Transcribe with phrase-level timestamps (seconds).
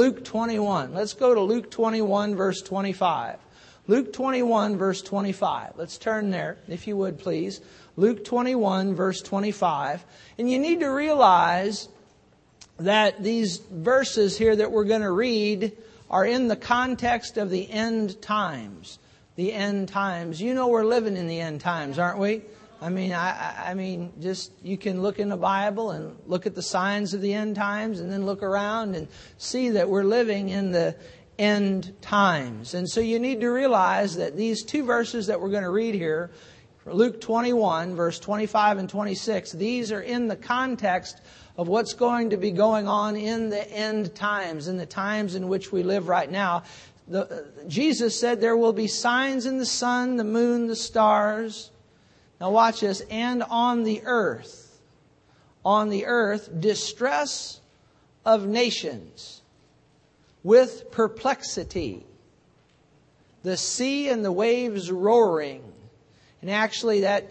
[0.00, 0.94] Luke 21.
[0.94, 3.36] Let's go to Luke 21, verse 25.
[3.86, 5.74] Luke 21, verse 25.
[5.76, 7.60] Let's turn there, if you would, please.
[7.96, 10.02] Luke 21, verse 25.
[10.38, 11.90] And you need to realize
[12.78, 15.76] that these verses here that we're going to read
[16.08, 18.98] are in the context of the end times.
[19.36, 20.40] The end times.
[20.40, 22.40] You know we're living in the end times, aren't we?
[22.82, 26.54] I mean, I, I mean, just you can look in the Bible and look at
[26.54, 29.06] the signs of the end times, and then look around and
[29.36, 30.96] see that we're living in the
[31.38, 32.74] end times.
[32.74, 35.94] And so you need to realize that these two verses that we're going to read
[35.94, 36.30] here,
[36.86, 41.20] Luke 21, verse 25 and 26, these are in the context
[41.58, 45.48] of what's going to be going on in the end times, in the times in
[45.48, 46.62] which we live right now.
[47.08, 51.70] The, Jesus said there will be signs in the sun, the moon, the stars.
[52.40, 53.02] Now watch this.
[53.10, 54.80] And on the earth,
[55.64, 57.60] on the earth, distress
[58.24, 59.42] of nations
[60.42, 62.06] with perplexity.
[63.42, 65.62] The sea and the waves roaring.
[66.40, 67.30] And actually, that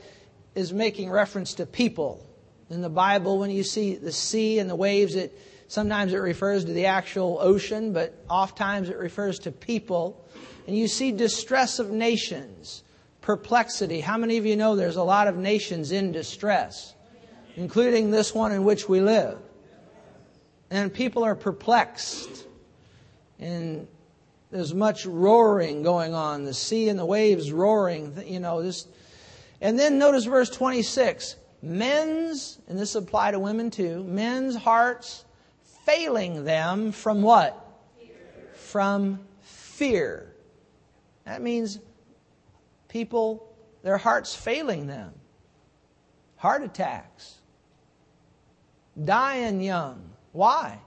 [0.55, 2.23] is making reference to people
[2.69, 5.37] in the Bible, when you see the sea and the waves, it
[5.67, 10.23] sometimes it refers to the actual ocean, but oftentimes it refers to people.
[10.67, 12.83] And you see distress of nations,
[13.30, 14.02] perplexity.
[14.02, 16.95] How many of you know there's a lot of nations in distress,
[17.58, 19.38] including this one in which we live?
[20.71, 22.47] And people are perplexed.
[23.38, 23.88] And
[24.49, 28.88] there's much roaring going on, the sea and the waves roaring, you know, this.
[29.61, 35.23] And then notice verse 26 men's, and this apply to women too, men's hearts
[35.86, 37.64] failing them from what?
[37.99, 38.16] Fear.
[38.55, 40.33] From fear.
[41.25, 41.77] That means
[42.89, 43.47] people,
[43.83, 45.13] their hearts failing them.
[46.35, 47.35] Heart attacks.
[49.01, 50.09] Dying young.
[50.33, 50.79] Why?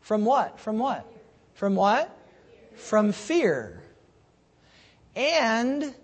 [0.00, 0.58] From what?
[0.58, 1.06] From what?
[1.54, 2.18] From what?
[2.74, 3.82] From fear.
[5.14, 5.94] And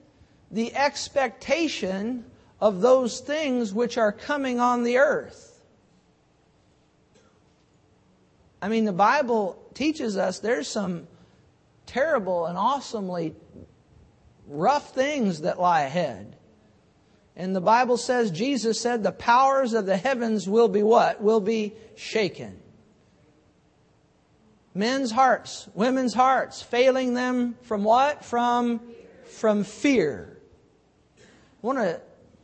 [0.50, 2.24] the expectation
[2.60, 5.60] of those things which are coming on the earth.
[8.60, 11.06] I mean, the Bible teaches us there's some
[11.86, 13.34] terrible and awesomely
[14.48, 16.36] rough things that lie ahead.
[17.36, 21.22] And the Bible says, Jesus said, the powers of the heavens will be what?
[21.22, 22.60] Will be shaken.
[24.74, 28.24] Men's hearts, women's hearts, failing them from what?
[28.24, 28.80] From,
[29.26, 30.36] from fear.
[31.18, 31.22] I
[31.62, 32.00] want to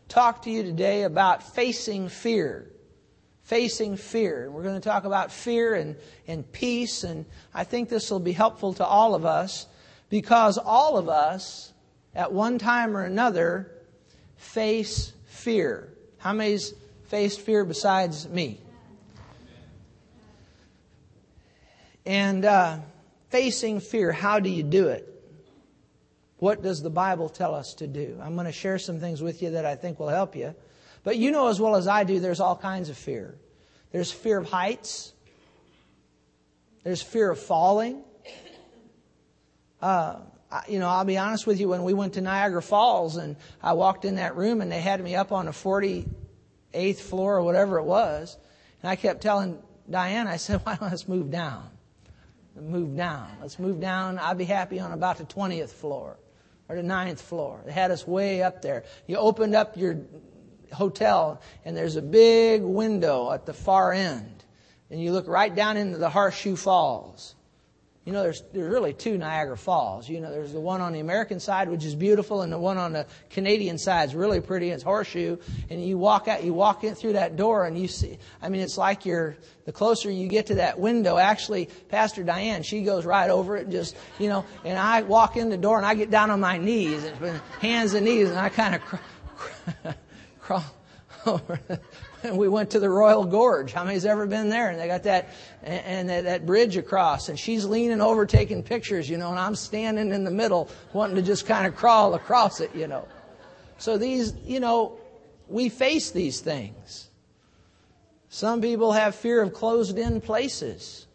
[0.08, 2.70] talk to you today about facing fear.
[3.42, 4.50] Facing fear.
[4.50, 8.32] We're going to talk about fear and, and peace, and I think this will be
[8.32, 9.66] helpful to all of us
[10.08, 11.72] because all of us,
[12.14, 13.70] at one time or another,
[14.36, 15.88] face fear.
[16.18, 18.60] How many's faced fear besides me?
[22.06, 22.78] And uh,
[23.30, 25.10] facing fear, how do you do it?
[26.38, 28.18] What does the Bible tell us to do?
[28.22, 30.54] I'm going to share some things with you that I think will help you.
[31.02, 33.36] But you know as well as I do, there's all kinds of fear.
[33.92, 35.12] There's fear of heights.
[36.82, 38.02] There's fear of falling.
[39.80, 40.16] Uh,
[40.68, 43.72] you know, I'll be honest with you, when we went to Niagara Falls and I
[43.72, 47.78] walked in that room and they had me up on the 48th floor or whatever
[47.78, 48.36] it was,
[48.82, 51.68] and I kept telling Diane, I said, why don't let's move down?
[52.56, 53.30] Move down.
[53.40, 54.18] Let's move down.
[54.18, 56.16] I'll be happy on about the 20th floor
[56.68, 57.60] or the ninth floor.
[57.66, 58.84] They had us way up there.
[59.08, 59.98] You opened up your
[60.72, 64.44] hotel and there's a big window at the far end.
[64.90, 67.34] And you look right down into the Horseshoe Falls.
[68.04, 70.10] You know, there's, there's really two Niagara Falls.
[70.10, 72.76] You know, there's the one on the American side, which is beautiful, and the one
[72.76, 74.68] on the Canadian side is really pretty.
[74.68, 75.38] It's horseshoe.
[75.70, 78.60] And you walk out, you walk in through that door and you see, I mean,
[78.60, 83.06] it's like you're, the closer you get to that window, actually, Pastor Diane, she goes
[83.06, 85.94] right over it and just, you know, and I walk in the door and I
[85.94, 89.00] get down on my knees, and hands and knees, and I kind of crawl,
[90.40, 90.64] crawl
[91.24, 91.58] over
[92.32, 93.72] we went to the Royal Gorge.
[93.72, 94.70] How many's ever been there?
[94.70, 95.28] And they got that
[95.62, 99.54] and that, that bridge across, and she's leaning over taking pictures, you know, and I'm
[99.54, 103.06] standing in the middle, wanting to just kind of crawl across it, you know.
[103.78, 104.98] So these, you know,
[105.48, 107.08] we face these things.
[108.28, 111.06] Some people have fear of closed in places.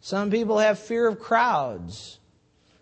[0.00, 2.18] Some people have fear of crowds.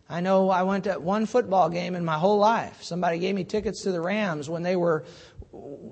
[0.08, 2.82] I know I went to one football game in my whole life.
[2.82, 5.04] Somebody gave me tickets to the Rams when they were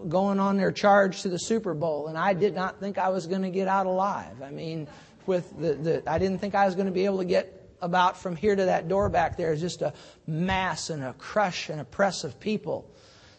[0.09, 3.27] going on their charge to the Super Bowl, and I did not think I was
[3.27, 4.43] going to get out alive.
[4.43, 4.89] I mean,
[5.27, 8.17] with the, the I didn't think I was going to be able to get about
[8.17, 9.53] from here to that door back there.
[9.53, 9.93] is just a
[10.27, 12.91] mass and a crush and a press of people.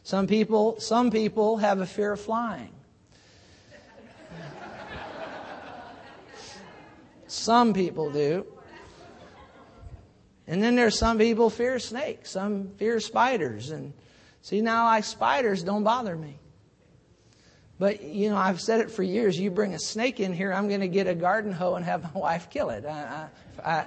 [0.03, 2.73] Some people, some people have a fear of flying.
[7.27, 8.45] Some people do.
[10.47, 13.69] And then there's some people fear snakes, some fear spiders.
[13.69, 13.93] And
[14.41, 16.39] see, now like spiders don't bother me.
[17.77, 19.39] But, you know, I've said it for years.
[19.39, 22.03] You bring a snake in here, I'm going to get a garden hoe and have
[22.13, 22.85] my wife kill it.
[22.85, 23.29] I,
[23.63, 23.85] I,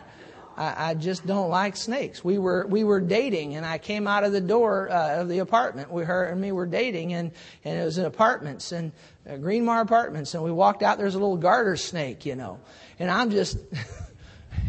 [0.56, 2.24] I, I just don't like snakes.
[2.24, 5.40] We were, we were dating and I came out of the door uh, of the
[5.40, 5.90] apartment.
[5.90, 7.32] We, her and me were dating and,
[7.64, 8.92] and it was in apartments and
[9.28, 10.34] uh, Greenmar apartments.
[10.34, 12.60] And we walked out, there's a little garter snake, you know.
[12.98, 13.58] And I'm just,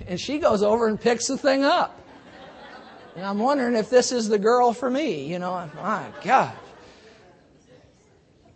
[0.08, 2.00] And she goes over and picks the thing up.
[3.16, 5.70] And I'm wondering if this is the girl for me, you know.
[5.76, 6.54] My God.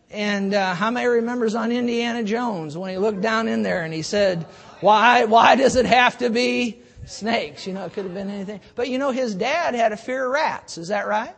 [0.09, 3.94] And uh, how many remembers on Indiana Jones when he looked down in there and
[3.94, 4.44] he said,
[4.80, 5.25] "Why?
[5.25, 7.68] Why does it have to be snakes?
[7.68, 10.25] You know, it could have been anything." But you know, his dad had a fear
[10.25, 10.77] of rats.
[10.77, 11.36] Is that right?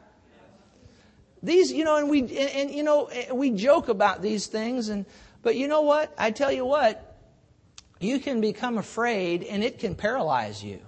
[1.41, 5.05] These, you know, and we and, and you know we joke about these things, and
[5.41, 6.13] but you know what?
[6.17, 7.17] I tell you what,
[7.99, 10.79] you can become afraid and it can paralyze you.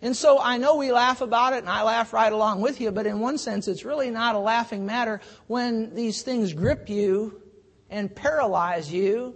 [0.00, 2.92] And so I know we laugh about it and I laugh right along with you,
[2.92, 7.42] but in one sense it's really not a laughing matter when these things grip you
[7.90, 9.34] and paralyze you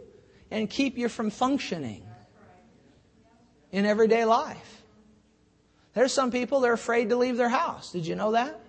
[0.51, 2.05] and keep you from functioning
[3.73, 4.83] in everyday life.
[5.95, 7.91] There's some people, they're afraid to leave their house.
[7.91, 8.61] Did you know that?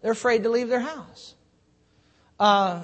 [0.00, 1.34] They're afraid to leave their house.
[2.40, 2.82] Uh,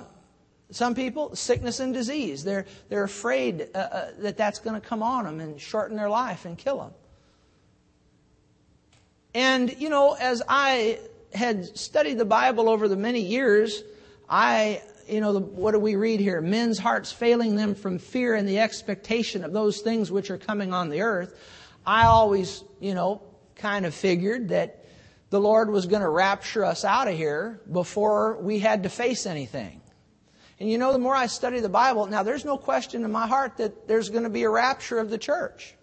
[0.71, 5.03] some people, sickness and disease, they're, they're afraid uh, uh, that that's going to come
[5.03, 6.93] on them and shorten their life and kill them.
[9.39, 10.99] And, you know, as I
[11.33, 13.85] had studied the Bible over the many years,
[14.29, 16.41] I, you know, the, what do we read here?
[16.41, 20.73] Men's hearts failing them from fear and the expectation of those things which are coming
[20.73, 21.39] on the earth.
[21.87, 23.23] I always, you know,
[23.55, 24.85] kind of figured that
[25.31, 29.25] the Lord was going to rapture us out of here before we had to face
[29.25, 29.81] anything.
[30.59, 33.29] And you know, the more I study the Bible, now there's no question in my
[33.29, 35.77] heart that there's going to be a rapture of the church.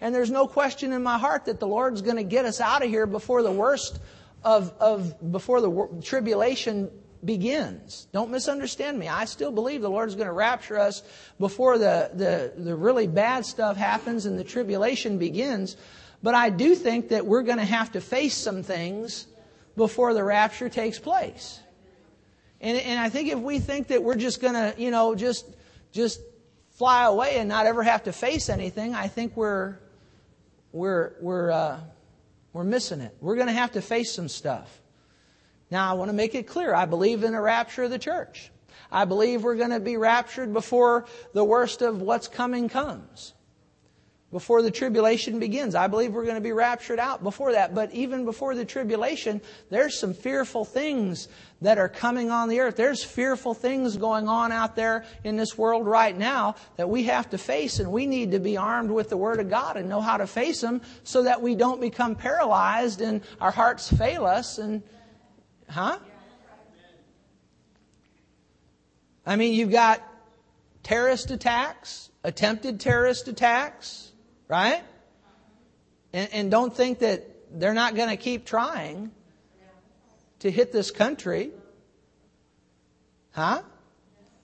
[0.00, 2.82] And there's no question in my heart that the Lord's going to get us out
[2.82, 3.98] of here before the worst
[4.44, 6.90] of, of before the tribulation
[7.24, 8.06] begins.
[8.12, 9.08] Don't misunderstand me.
[9.08, 11.02] I still believe the Lord's going to rapture us
[11.38, 15.76] before the, the, the really bad stuff happens and the tribulation begins.
[16.22, 19.26] But I do think that we're going to have to face some things
[19.76, 21.60] before the rapture takes place.
[22.60, 25.46] And, and I think if we think that we're just going to, you know, just,
[25.92, 26.20] just
[26.70, 29.78] fly away and not ever have to face anything, I think we're,
[30.72, 31.80] we're, we're, uh,
[32.52, 33.16] we're missing it.
[33.20, 34.80] We're going to have to face some stuff.
[35.70, 36.74] Now, I want to make it clear.
[36.74, 38.50] I believe in a rapture of the church.
[38.90, 43.34] I believe we're going to be raptured before the worst of what's coming comes
[44.32, 45.76] before the tribulation begins.
[45.76, 47.74] I believe we're going to be raptured out before that.
[47.74, 49.40] But even before the tribulation,
[49.70, 51.28] there's some fearful things
[51.62, 52.76] that are coming on the earth.
[52.76, 57.30] There's fearful things going on out there in this world right now that we have
[57.30, 60.00] to face, and we need to be armed with the Word of God and know
[60.00, 64.58] how to face them so that we don't become paralyzed and our hearts fail us.
[64.58, 64.82] And,
[65.70, 65.98] huh?
[69.24, 70.02] I mean, you've got
[70.82, 74.05] terrorist attacks, attempted terrorist attacks
[74.48, 74.82] Right?
[76.12, 79.10] And, and don't think that they're not going to keep trying
[80.40, 81.50] to hit this country.
[83.32, 83.62] Huh?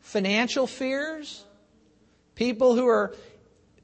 [0.00, 1.44] Financial fears?
[2.34, 3.14] People who are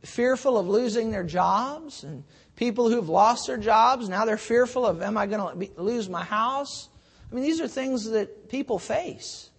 [0.04, 2.24] fearful of losing their jobs and
[2.56, 6.22] people who've lost their jobs now they're fearful of am i going to lose my
[6.22, 6.88] house
[7.30, 9.50] i mean these are things that people face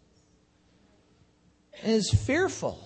[1.84, 2.80] and it's fearful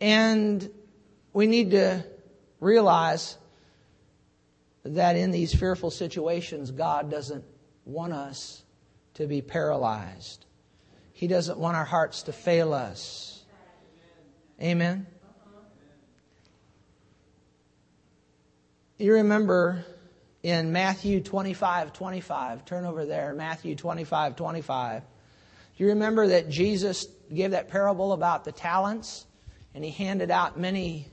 [0.00, 0.70] and
[1.32, 2.04] we need to
[2.64, 3.36] realize
[4.84, 7.44] that in these fearful situations, God doesn't
[7.84, 8.62] want us
[9.14, 10.44] to be paralyzed.
[11.12, 13.44] He doesn't want our hearts to fail us.
[14.60, 15.06] Amen.
[18.98, 19.84] You remember
[20.42, 25.02] in Matthew 25 25, turn over there, Matthew 25 25.
[25.76, 29.26] Do you remember that Jesus gave that parable about the talents
[29.74, 31.08] and he handed out many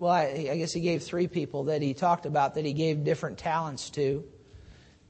[0.00, 3.04] well, I, I guess he gave three people that he talked about that he gave
[3.04, 4.24] different talents to.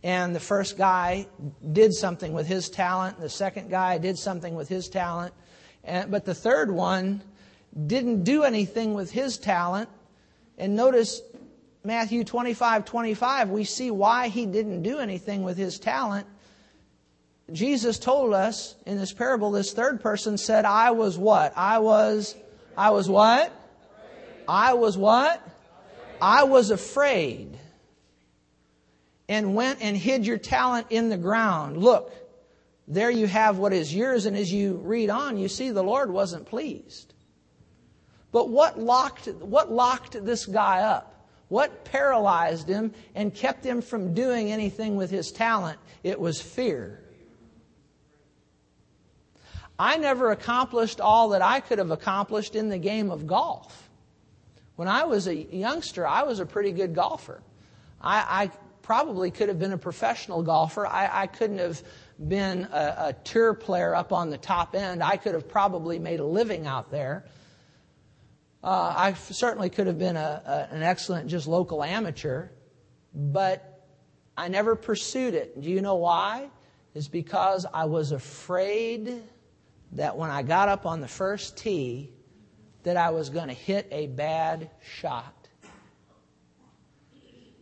[0.02, 1.28] And the first guy
[1.72, 3.20] did something with his talent.
[3.20, 5.32] The second guy did something with his talent.
[5.84, 7.22] And, but the third one
[7.86, 9.88] didn't do anything with his talent.
[10.58, 11.22] And notice
[11.84, 16.26] Matthew 25, 25, we see why he didn't do anything with his talent.
[17.52, 21.52] Jesus told us in this parable, this third person said, I was what?
[21.56, 22.34] I was,
[22.76, 23.52] I was what?
[24.50, 25.40] I was what?
[26.20, 27.56] I was afraid
[29.28, 31.76] and went and hid your talent in the ground.
[31.76, 32.12] Look,
[32.88, 36.10] there you have what is yours, and as you read on, you see the Lord
[36.10, 37.14] wasn't pleased.
[38.32, 41.28] But what locked, what locked this guy up?
[41.46, 45.78] What paralyzed him and kept him from doing anything with his talent?
[46.02, 47.04] It was fear.
[49.78, 53.89] I never accomplished all that I could have accomplished in the game of golf.
[54.80, 57.42] When I was a youngster, I was a pretty good golfer.
[58.00, 60.86] I, I probably could have been a professional golfer.
[60.86, 61.82] I, I couldn't have
[62.18, 65.02] been a, a, tour player up on the top end.
[65.02, 67.26] I could have probably made a living out there.
[68.64, 72.48] Uh, I certainly could have been a, a, an excellent just local amateur,
[73.14, 73.86] but
[74.34, 75.60] I never pursued it.
[75.60, 76.48] Do you know why?
[76.94, 79.22] It's because I was afraid
[79.92, 82.14] that when I got up on the first tee,
[82.82, 85.34] that I was going to hit a bad shot.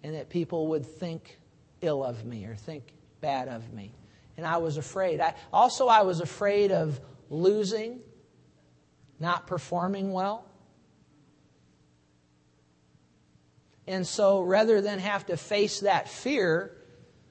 [0.03, 1.39] And that people would think
[1.81, 3.93] ill of me or think bad of me.
[4.37, 5.21] And I was afraid.
[5.21, 8.01] I, also, I was afraid of losing,
[9.19, 10.45] not performing well.
[13.89, 16.77] And so rather than have to face that fear,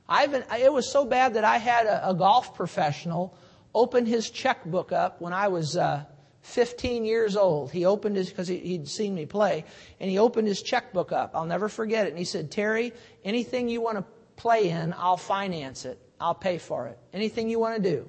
[0.10, 3.38] I've it was so bad that I had a, a golf professional
[3.76, 6.04] open his checkbook up when I was uh,
[6.48, 7.72] 15 years old.
[7.72, 9.66] He opened his, because he, he'd seen me play,
[10.00, 11.32] and he opened his checkbook up.
[11.36, 12.10] I'll never forget it.
[12.10, 12.94] And he said, Terry,
[13.26, 14.06] anything you want to
[14.38, 16.00] play in, I'll finance it.
[16.22, 16.98] I'll pay for it.
[17.14, 18.08] Anything you want to do.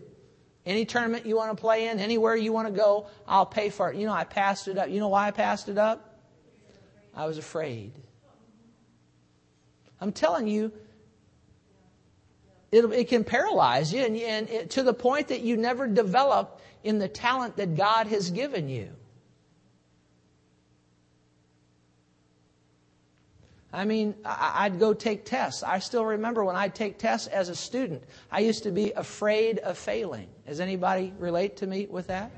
[0.64, 3.90] Any tournament you want to play in, anywhere you want to go, I'll pay for
[3.90, 3.97] it.
[3.97, 4.88] You know, I passed it up.
[4.88, 6.21] You know why I passed it up?
[7.14, 7.92] I was afraid.
[10.00, 10.73] I'm telling you,
[12.71, 16.61] it, it can paralyze you and, and it, to the point that you never develop
[16.88, 18.88] in the talent that God has given you.
[23.71, 25.62] I mean, I'd go take tests.
[25.62, 29.59] I still remember when I'd take tests as a student, I used to be afraid
[29.59, 30.28] of failing.
[30.47, 32.30] Does anybody relate to me with that?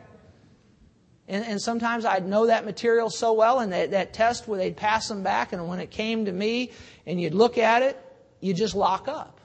[1.29, 4.77] And, and sometimes I'd know that material so well, and that, that test where they'd
[4.77, 6.73] pass them back, and when it came to me,
[7.07, 7.97] and you'd look at it,
[8.41, 9.41] you just lock up.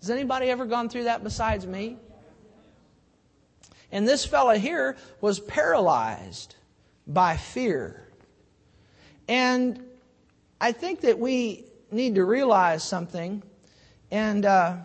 [0.00, 1.98] Has anybody ever gone through that besides me?
[3.92, 6.56] And this fella here was paralyzed
[7.06, 8.08] by fear.
[9.28, 9.82] And
[10.60, 13.42] I think that we need to realize something.
[14.10, 14.76] And, uh,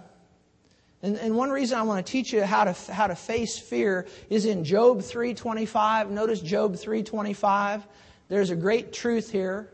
[1.01, 4.07] and, and one reason I want to teach you how to, how to face fear
[4.29, 6.09] is in Job 3.25.
[6.09, 7.83] Notice Job 3.25.
[8.29, 9.69] There's a great truth here.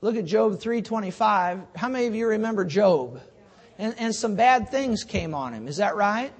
[0.00, 1.66] Look at Job 3.25.
[1.74, 3.20] How many of you remember Job?
[3.78, 5.68] and, and some bad things came on him.
[5.68, 6.32] Is that right?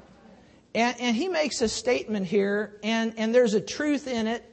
[0.76, 4.44] And, and he makes a statement here, and, and there's a truth in it.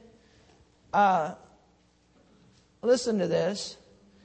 [0.90, 1.34] Uh,
[2.80, 3.76] listen to this.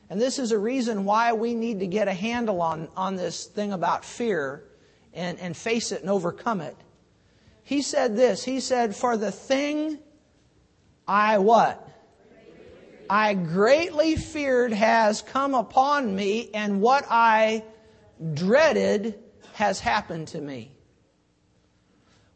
[0.09, 3.47] And this is a reason why we need to get a handle on, on this
[3.47, 4.63] thing about fear
[5.13, 6.77] and, and face it and overcome it.
[7.63, 8.45] He said this.
[8.45, 9.99] He said, For the thing
[11.05, 11.85] I what?
[13.09, 17.65] I greatly feared has come upon me, and what I
[18.35, 19.19] dreaded
[19.55, 20.71] has happened to me.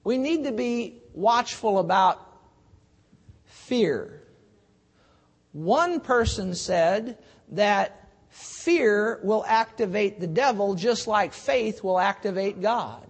[0.03, 2.19] We need to be watchful about
[3.45, 4.21] fear.
[5.53, 7.17] One person said
[7.49, 13.07] that fear will activate the devil just like faith will activate God.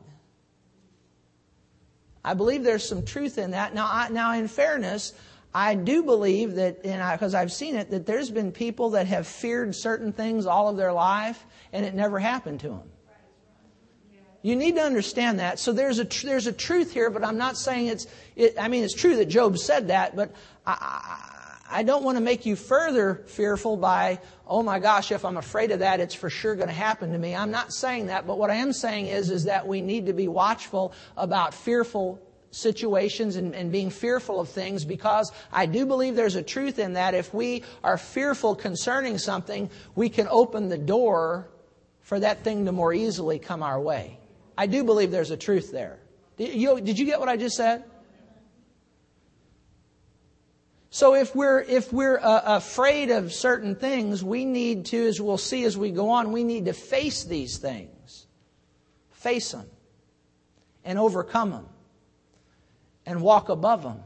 [2.25, 3.73] I believe there's some truth in that.
[3.73, 5.13] Now, I, now in fairness,
[5.53, 9.75] I do believe that, because I've seen it, that there's been people that have feared
[9.75, 12.89] certain things all of their life, and it never happened to them.
[14.43, 15.57] You need to understand that.
[15.57, 18.07] So there's a tr- there's a truth here, but I'm not saying it's.
[18.35, 20.35] It, I mean, it's true that Job said that, but
[20.65, 25.37] I, I, don't want to make you further fearful by, oh my gosh, if I'm
[25.37, 27.33] afraid of that, it's for sure going to happen to me.
[27.33, 30.13] I'm not saying that, but what I am saying is, is that we need to
[30.13, 32.21] be watchful about fearful
[32.51, 36.93] situations and, and, being fearful of things because I do believe there's a truth in
[36.93, 37.13] that.
[37.13, 41.47] If we are fearful concerning something, we can open the door
[42.01, 44.19] for that thing to more easily come our way.
[44.57, 45.99] I do believe there's a truth there.
[46.37, 47.83] Did you, did you get what I just said?
[50.93, 55.39] So if we're if we're uh, afraid of certain things, we need to, as we'll
[55.39, 58.27] see as we go on, we need to face these things,
[59.09, 59.65] face them,
[60.85, 61.65] and overcome them
[63.07, 64.03] and walk above them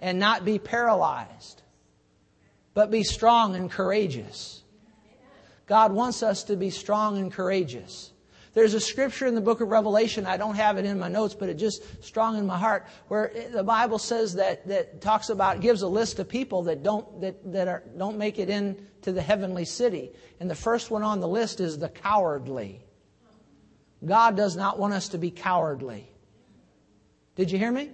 [0.00, 1.62] and not be paralyzed,
[2.72, 4.62] but be strong and courageous.
[5.66, 8.09] God wants us to be strong and courageous.
[8.52, 11.34] There's a scripture in the book of Revelation, I don't have it in my notes,
[11.34, 15.60] but it just strong in my heart, where the Bible says that, that talks about,
[15.60, 19.22] gives a list of people that don't, that, that are, don't make it into the
[19.22, 20.10] heavenly city.
[20.40, 22.84] And the first one on the list is the cowardly.
[24.04, 26.10] God does not want us to be cowardly.
[27.36, 27.90] Did you hear me?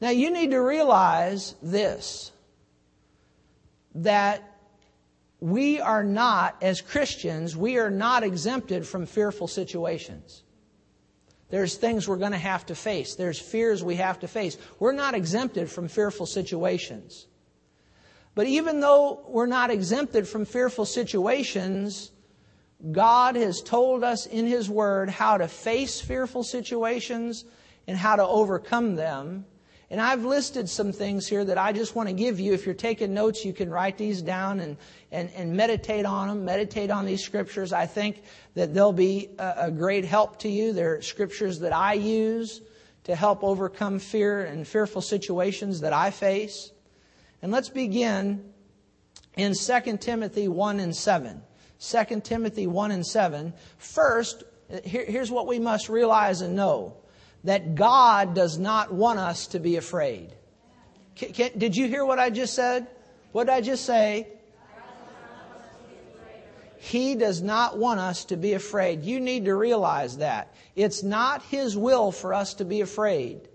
[0.00, 2.32] Now you need to realize this
[3.94, 4.55] that
[5.40, 10.42] we are not, as Christians, we are not exempted from fearful situations.
[11.48, 13.14] There's things we're going to have to face.
[13.14, 14.56] There's fears we have to face.
[14.80, 17.26] We're not exempted from fearful situations.
[18.34, 22.10] But even though we're not exempted from fearful situations,
[22.92, 27.44] God has told us in His Word how to face fearful situations
[27.86, 29.46] and how to overcome them.
[29.88, 32.52] And I've listed some things here that I just want to give you.
[32.52, 34.76] If you're taking notes, you can write these down and,
[35.12, 37.72] and, and meditate on them, meditate on these scriptures.
[37.72, 38.22] I think
[38.54, 40.72] that they'll be a, a great help to you.
[40.72, 42.62] They're scriptures that I use
[43.04, 46.72] to help overcome fear and fearful situations that I face.
[47.40, 48.44] And let's begin
[49.36, 51.42] in 2 Timothy 1 and 7.
[51.78, 53.52] 2 Timothy 1 and 7.
[53.78, 54.42] First,
[54.82, 56.96] here, here's what we must realize and know
[57.44, 60.34] that God does not want us to be afraid.
[61.14, 62.86] Can, can, did you hear what I just said?
[63.32, 64.28] What did I just say?
[66.78, 69.02] He does not want us to be afraid.
[69.02, 70.54] You need to realize that.
[70.76, 73.48] It's not His will for us to be afraid.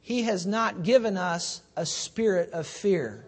[0.00, 3.24] He has not given us a spirit of fear.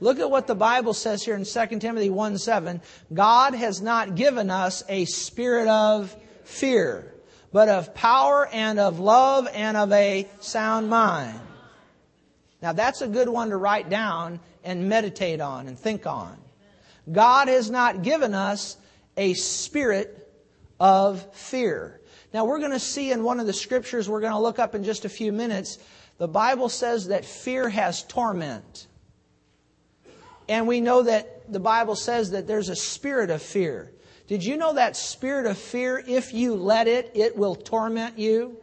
[0.00, 2.82] Look at what the Bible says here in 2 Timothy 1 7.
[3.14, 6.14] God has not given us a spirit of
[6.44, 7.15] fear
[7.56, 11.40] but of power and of love and of a sound mind.
[12.60, 16.36] Now that's a good one to write down and meditate on and think on.
[17.10, 18.76] God has not given us
[19.16, 20.30] a spirit
[20.78, 21.98] of fear.
[22.34, 24.74] Now we're going to see in one of the scriptures we're going to look up
[24.74, 25.78] in just a few minutes,
[26.18, 28.86] the Bible says that fear has torment.
[30.46, 33.92] And we know that the Bible says that there's a spirit of fear.
[34.26, 38.56] Did you know that spirit of fear, if you let it, it will torment you?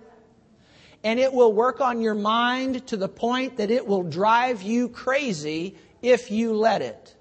[1.03, 4.89] And it will work on your mind to the point that it will drive you
[4.89, 7.15] crazy if you let it.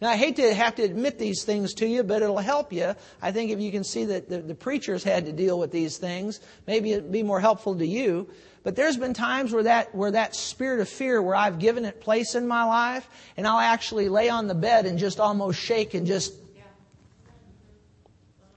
[0.00, 2.94] Now, I hate to have to admit these things to you, but it'll help you.
[3.22, 5.98] I think if you can see that the, the preachers had to deal with these
[5.98, 8.28] things, maybe it'd be more helpful to you.
[8.64, 12.00] But there's been times where that, where that spirit of fear, where I've given it
[12.00, 15.94] place in my life, and I'll actually lay on the bed and just almost shake
[15.94, 16.34] and just,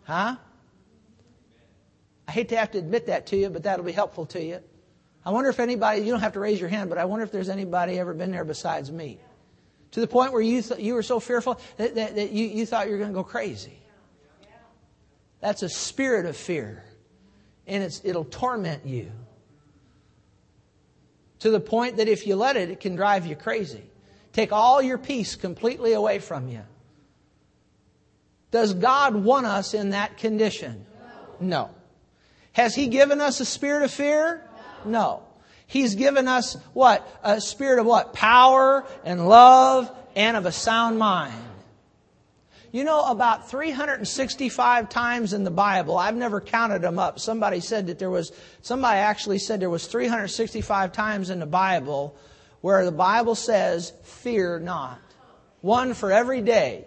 [0.06, 0.38] huh?
[2.28, 4.60] I hate to have to admit that to you, but that'll be helpful to you.
[5.26, 7.32] I wonder if anybody, you don't have to raise your hand, but I wonder if
[7.32, 9.19] there's anybody ever been there besides me.
[9.91, 12.65] To the point where you, th- you were so fearful that, that, that you, you
[12.65, 13.80] thought you were going to go crazy.
[15.39, 16.84] That's a spirit of fear.
[17.65, 19.12] And it's, it'll torment you
[21.39, 23.84] to the point that if you let it, it can drive you crazy.
[24.34, 26.62] Take all your peace completely away from you.
[28.52, 30.86] Does God want us in that condition?
[31.39, 31.69] No.
[32.54, 34.43] Has He given us a spirit of fear?
[34.86, 35.23] No.
[35.67, 37.08] He's given us what?
[37.23, 38.13] A spirit of what?
[38.13, 41.43] Power and love and of a sound mind.
[42.71, 47.19] You know, about 365 times in the Bible, I've never counted them up.
[47.19, 52.15] Somebody said that there was, somebody actually said there was 365 times in the Bible
[52.62, 54.99] where the Bible says, fear not.
[55.62, 56.86] One for every day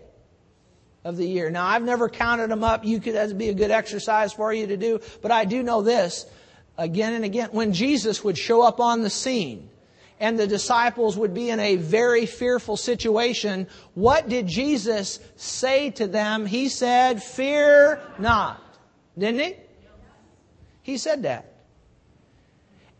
[1.04, 1.50] of the year.
[1.50, 2.84] Now, I've never counted them up.
[2.84, 5.00] You could, that'd be a good exercise for you to do.
[5.22, 6.26] But I do know this,
[6.80, 9.68] again and again, when Jesus would show up on the scene,
[10.18, 16.06] and the disciples would be in a very fearful situation, what did Jesus say to
[16.06, 16.44] them?
[16.44, 18.62] He said, Fear not.
[19.16, 19.56] Didn't he?
[20.82, 21.46] He said that.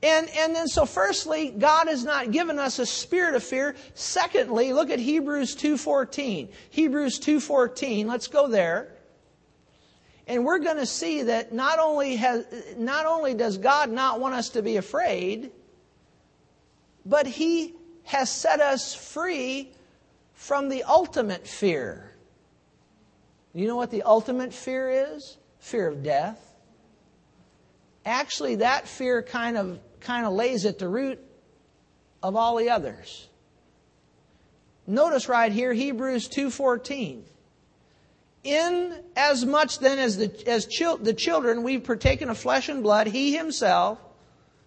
[0.03, 3.75] And, and then so firstly, God has not given us a spirit of fear.
[3.95, 6.49] Secondly, look at Hebrews 2.14.
[6.71, 8.95] Hebrews 2.14, let's go there.
[10.31, 14.33] And we're going to see that not only, has, not only does God not want
[14.37, 15.51] us to be afraid,
[17.05, 19.73] but He has set us free
[20.35, 22.13] from the ultimate fear.
[23.55, 25.37] You know what the ultimate fear is?
[25.59, 26.39] Fear of death.
[28.07, 31.19] Actually, that fear kind of, kind of lays at the root
[32.23, 33.27] of all the others.
[34.87, 37.23] Notice right here, Hebrews 2.14.
[38.43, 42.83] In as much then as the, as chil- the children we've partaken of flesh and
[42.83, 43.99] blood, he himself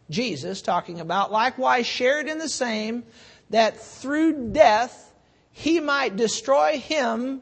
[0.09, 3.03] Jesus talking about, likewise shared in the same,
[3.49, 5.13] that through death
[5.51, 7.41] he might destroy him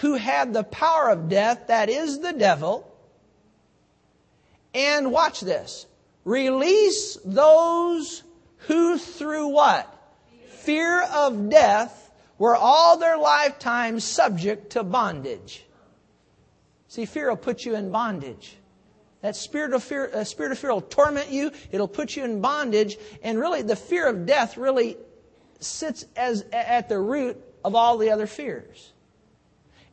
[0.00, 2.86] who had the power of death, that is the devil.
[4.72, 5.86] And watch this.
[6.24, 8.22] Release those
[8.68, 9.92] who through what?
[10.48, 11.99] Fear of death
[12.40, 15.62] were all their lifetime subject to bondage.
[16.88, 18.56] See, fear will put you in bondage.
[19.20, 21.52] That spirit of fear, uh, spirit of fear will torment you.
[21.70, 22.96] It'll put you in bondage.
[23.22, 24.96] And really, the fear of death really
[25.60, 28.94] sits as, at the root of all the other fears.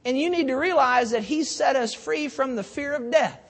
[0.05, 3.41] And you need to realize that He set us free from the fear of death.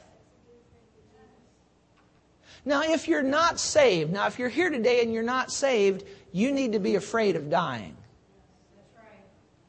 [2.66, 6.52] Now, if you're not saved, now if you're here today and you're not saved, you
[6.52, 7.96] need to be afraid of dying.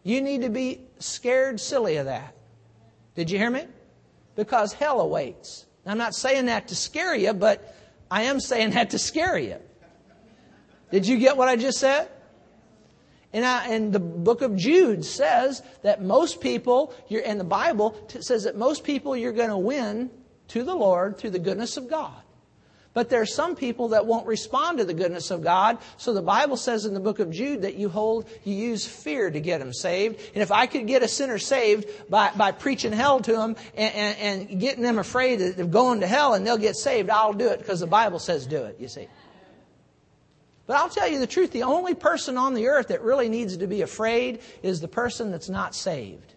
[0.09, 2.35] You need to be scared silly of that.
[3.15, 3.67] Did you hear me?
[4.37, 5.67] Because hell awaits.
[5.85, 7.77] I'm not saying that to scare you, but
[8.11, 9.57] I am saying that to scare you.
[10.91, 12.09] Did you get what I just said?
[13.35, 18.45] And, I, and the book of Jude says that most people, and the Bible says
[18.45, 20.11] that most people you're going to win
[20.49, 22.23] to the Lord through the goodness of God.
[22.99, 25.79] But there are some people that won't respond to the goodness of God.
[25.99, 29.31] So the Bible says in the book of Jude that you hold, you use fear
[29.31, 30.21] to get them saved.
[30.35, 33.95] And if I could get a sinner saved by, by preaching hell to them and,
[33.95, 37.47] and, and getting them afraid of going to hell and they'll get saved, I'll do
[37.51, 39.07] it because the Bible says do it, you see.
[40.67, 43.59] But I'll tell you the truth, the only person on the earth that really needs
[43.59, 46.35] to be afraid is the person that's not saved.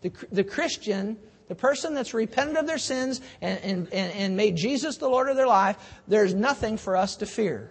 [0.00, 4.96] The, the Christian, the person that's repented of their sins and, and, and made Jesus
[4.96, 5.76] the Lord of their life,
[6.08, 7.70] there's nothing for us to fear.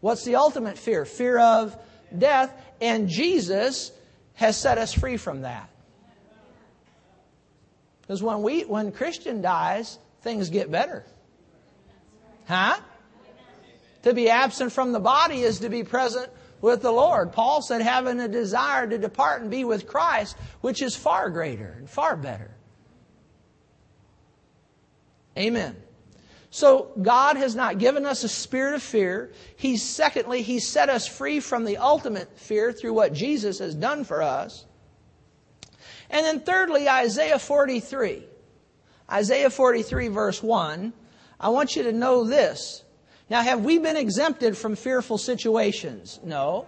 [0.00, 1.04] What's the ultimate fear?
[1.04, 1.76] Fear of
[2.16, 3.92] death, and Jesus
[4.34, 5.70] has set us free from that.
[8.02, 11.06] Because when we when Christian dies, things get better.
[12.46, 12.78] Huh?
[14.02, 17.32] To be absent from the body is to be present with the Lord.
[17.32, 21.74] Paul said, having a desire to depart and be with Christ, which is far greater
[21.78, 22.53] and far better.
[25.38, 25.76] Amen.
[26.50, 29.32] So God has not given us a spirit of fear.
[29.56, 34.04] He's secondly, He set us free from the ultimate fear through what Jesus has done
[34.04, 34.64] for us.
[36.10, 38.22] And then thirdly, Isaiah 43.
[39.10, 40.92] Isaiah 43 verse 1
[41.40, 42.84] I want you to know this.
[43.28, 46.20] Now, have we been exempted from fearful situations?
[46.22, 46.66] No.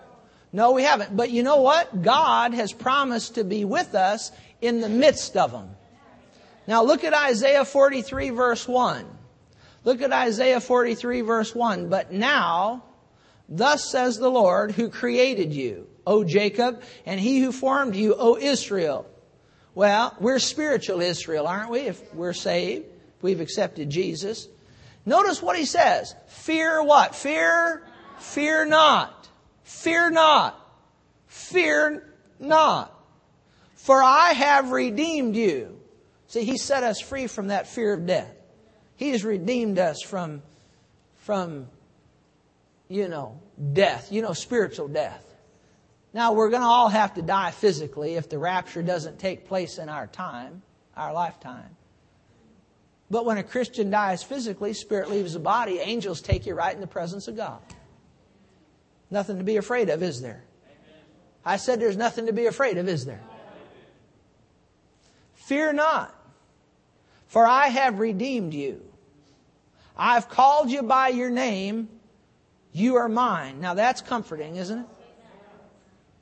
[0.53, 1.17] No, we haven't.
[1.17, 2.03] But you know what?
[2.03, 5.71] God has promised to be with us in the midst of them.
[6.67, 9.07] Now, look at Isaiah 43, verse 1.
[9.85, 11.89] Look at Isaiah 43, verse 1.
[11.89, 12.85] But now,
[13.49, 18.37] thus says the Lord who created you, O Jacob, and he who formed you, O
[18.37, 19.07] Israel.
[19.77, 21.81] Well, we're spiritual Israel, aren't we?
[21.81, 24.49] If we're saved, if we've accepted Jesus.
[25.05, 26.15] Notice what he says.
[26.27, 27.15] Fear what?
[27.15, 27.87] Fear,
[28.19, 29.29] fear not.
[29.63, 30.61] Fear not.
[31.29, 32.93] Fear not.
[33.75, 35.76] For I have redeemed you.
[36.29, 38.35] See, he set us free from that fear of death.
[38.97, 40.43] He has redeemed us from,
[41.19, 41.69] from,
[42.89, 43.41] you know,
[43.73, 45.23] death, you know, spiritual death.
[46.13, 49.79] Now, we're going to all have to die physically if the rapture doesn't take place
[49.79, 50.63] in our time,
[50.97, 51.77] our lifetime.
[53.11, 56.81] But when a Christian dies physically, spirit leaves the body, angels take you right in
[56.81, 57.61] the presence of God.
[59.11, 60.43] Nothing to be afraid of, is there?
[61.45, 63.21] I said there's nothing to be afraid of, is there?
[65.35, 66.16] Fear not,
[67.37, 68.81] for I have redeemed you.
[69.95, 71.91] I've called you by your name.
[72.73, 73.61] You are mine.
[73.61, 74.87] Now that's comforting, isn't it?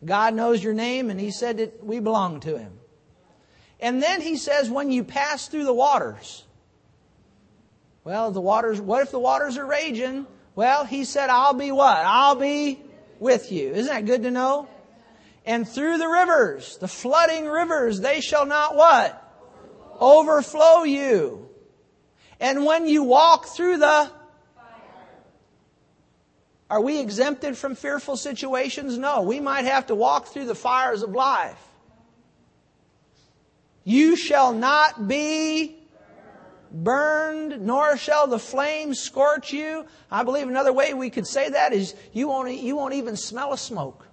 [0.05, 2.73] God knows your name and He said that we belong to Him.
[3.79, 6.43] And then He says, when you pass through the waters,
[8.03, 10.27] well, the waters, what if the waters are raging?
[10.57, 11.97] Well, he said, I'll be what?
[11.97, 12.83] I'll be
[13.21, 13.73] with you.
[13.73, 14.67] Isn't that good to know?
[15.47, 19.24] And through the rivers, the flooding rivers, they shall not what?
[20.01, 21.49] Overflow you.
[22.41, 24.11] And when you walk through the
[24.57, 24.75] fire,
[26.69, 28.99] are we exempted from fearful situations?
[28.99, 29.23] No.
[29.23, 31.59] We might have to walk through the fires of life.
[33.85, 35.77] You shall not be
[36.73, 39.87] burned, nor shall the flames scorch you.
[40.11, 43.53] I believe another way we could say that is you won't, you won't even smell
[43.53, 44.07] a smoke.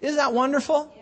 [0.00, 0.94] Isn't that wonderful?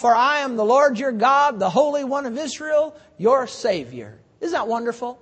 [0.00, 4.18] For I am the Lord your God, the Holy One of Israel, your Savior.
[4.40, 5.20] Isn't that wonderful?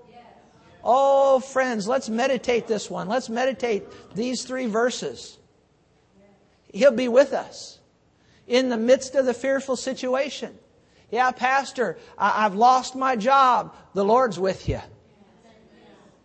[0.84, 3.08] Oh, friends, let's meditate this one.
[3.08, 3.82] Let's meditate
[4.14, 5.36] these three verses.
[6.72, 7.80] He'll be with us
[8.46, 10.56] in the midst of the fearful situation.
[11.10, 13.74] Yeah, Pastor, I- have lost my job.
[13.94, 14.80] The Lord's with you.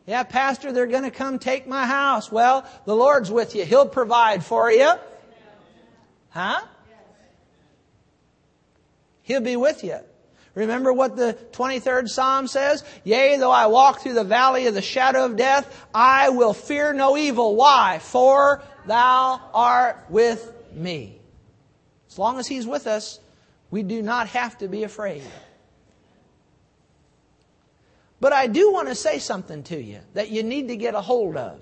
[0.06, 2.32] Yeah, Pastor, they're going to come take my house.
[2.32, 3.66] Well, the Lord's with you.
[3.66, 4.94] He'll provide for you.
[6.30, 6.62] Huh?
[9.24, 10.00] He'll be with you.
[10.56, 12.84] Remember what the 23rd Psalm says?
[13.04, 16.94] Yea, though I walk through the valley of the shadow of death, I will fear
[16.94, 17.56] no evil.
[17.56, 18.00] Why?
[18.00, 21.20] For thou art with me.
[22.08, 23.20] As long as He's with us,
[23.74, 25.24] We do not have to be afraid.
[28.20, 31.02] But I do want to say something to you that you need to get a
[31.02, 31.60] hold of.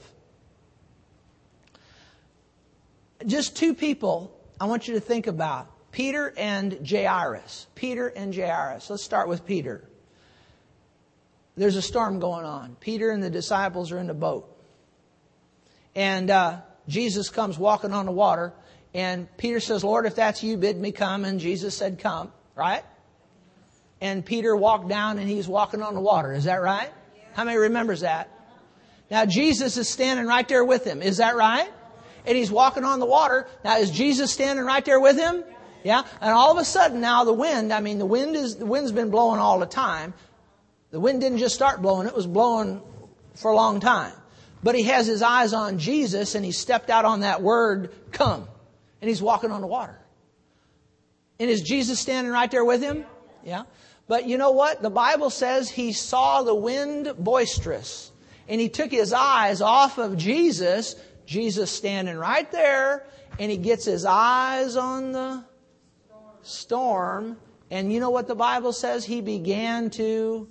[3.25, 7.67] Just two people I want you to think about Peter and Jairus.
[7.75, 8.89] Peter and Jairus.
[8.89, 9.83] Let's start with Peter.
[11.55, 12.75] There's a storm going on.
[12.79, 14.47] Peter and the disciples are in the boat.
[15.95, 18.53] And uh, Jesus comes walking on the water.
[18.93, 21.25] And Peter says, Lord, if that's you, bid me come.
[21.25, 22.83] And Jesus said, Come, right?
[24.01, 26.33] and Peter walked down and he's walking on the water.
[26.33, 26.89] Is that right?
[27.33, 28.29] How many remembers that?
[29.09, 31.01] Now Jesus is standing right there with him.
[31.01, 31.69] Is that right?
[32.25, 33.47] And he's walking on the water.
[33.63, 35.43] Now is Jesus standing right there with him?
[35.47, 35.55] Yeah.
[35.83, 38.91] And all of a sudden now the wind, I mean the wind is, the wind's
[38.91, 40.13] been blowing all the time.
[40.91, 42.81] The wind didn't just start blowing, it was blowing
[43.35, 44.13] for a long time.
[44.63, 48.47] But he has his eyes on Jesus and he stepped out on that word, come.
[49.01, 49.97] And he's walking on the water.
[51.39, 53.05] And is Jesus standing right there with him?
[53.43, 53.63] Yeah.
[54.07, 54.81] But you know what?
[54.81, 58.11] The Bible says he saw the wind boisterous
[58.47, 63.05] and he took his eyes off of Jesus, Jesus standing right there,
[63.39, 65.43] and he gets his eyes on the
[66.43, 67.37] storm.
[67.69, 69.05] And you know what the Bible says?
[69.05, 70.47] He began to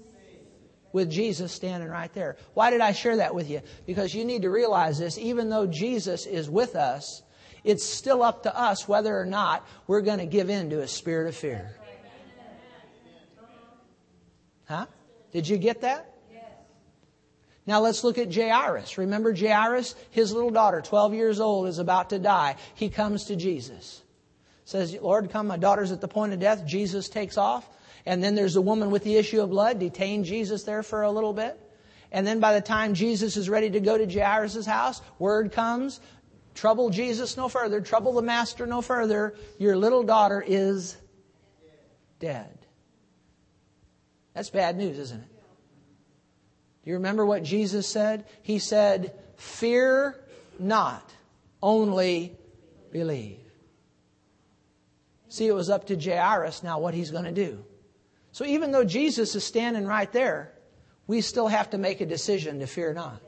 [0.92, 2.36] with Jesus standing right there.
[2.54, 3.62] Why did I share that with you?
[3.86, 7.22] Because you need to realize this, even though Jesus is with us,
[7.62, 10.88] it's still up to us whether or not we're going to give in to a
[10.88, 11.76] spirit of fear.
[14.66, 14.86] Huh?
[15.32, 16.14] Did you get that?
[16.32, 16.44] Yes.
[17.66, 18.98] Now let's look at Jairus.
[18.98, 19.96] Remember Jairus?
[20.10, 22.56] His little daughter, 12 years old, is about to die.
[22.74, 24.02] He comes to Jesus.
[24.70, 26.64] Says, Lord, come, my daughter's at the point of death.
[26.64, 27.68] Jesus takes off.
[28.06, 31.10] And then there's a woman with the issue of blood, detained Jesus there for a
[31.10, 31.58] little bit.
[32.12, 35.98] And then by the time Jesus is ready to go to Jairus' house, word comes,
[36.54, 39.34] trouble Jesus no further, trouble the master no further.
[39.58, 40.96] Your little daughter is
[42.20, 42.56] dead.
[44.34, 45.42] That's bad news, isn't it?
[46.84, 48.24] Do you remember what Jesus said?
[48.42, 50.14] He said, Fear
[50.60, 51.12] not,
[51.60, 52.38] only
[52.92, 53.39] believe.
[55.30, 57.64] See, it was up to Jairus now what he's going to do.
[58.32, 60.52] So even though Jesus is standing right there,
[61.06, 63.22] we still have to make a decision to fear not.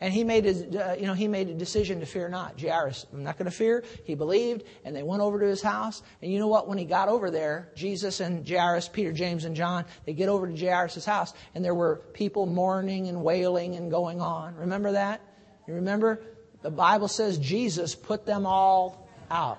[0.00, 2.60] And he made a, uh, you know, he made a decision to fear not.
[2.60, 3.84] Jairus, I'm not going to fear.
[4.04, 6.02] He believed, and they went over to his house.
[6.20, 6.68] And you know what?
[6.68, 10.46] When he got over there, Jesus and Jairus, Peter, James, and John, they get over
[10.46, 14.56] to Jairus' house, and there were people mourning and wailing and going on.
[14.56, 15.22] Remember that?
[15.66, 16.20] You remember?
[16.60, 19.58] The Bible says Jesus put them all out.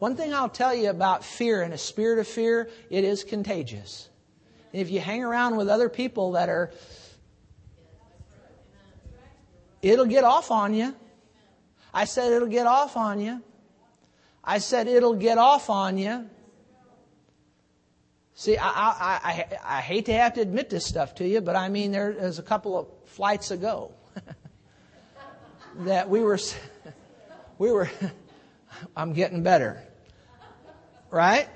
[0.00, 4.08] One thing I'll tell you about fear and a spirit of fear, it is contagious.
[4.72, 6.72] And if you hang around with other people that are
[9.82, 10.94] It'll get off on you.
[11.92, 13.42] I said it'll get off on you.
[14.44, 16.28] I said it'll get off on you.
[18.34, 21.56] See, I, I, I, I hate to have to admit this stuff to you, but
[21.56, 23.92] I mean, there was a couple of flights ago
[25.80, 26.38] that we were,
[27.58, 27.90] we were,
[28.96, 29.82] I'm getting better,
[31.10, 31.48] right?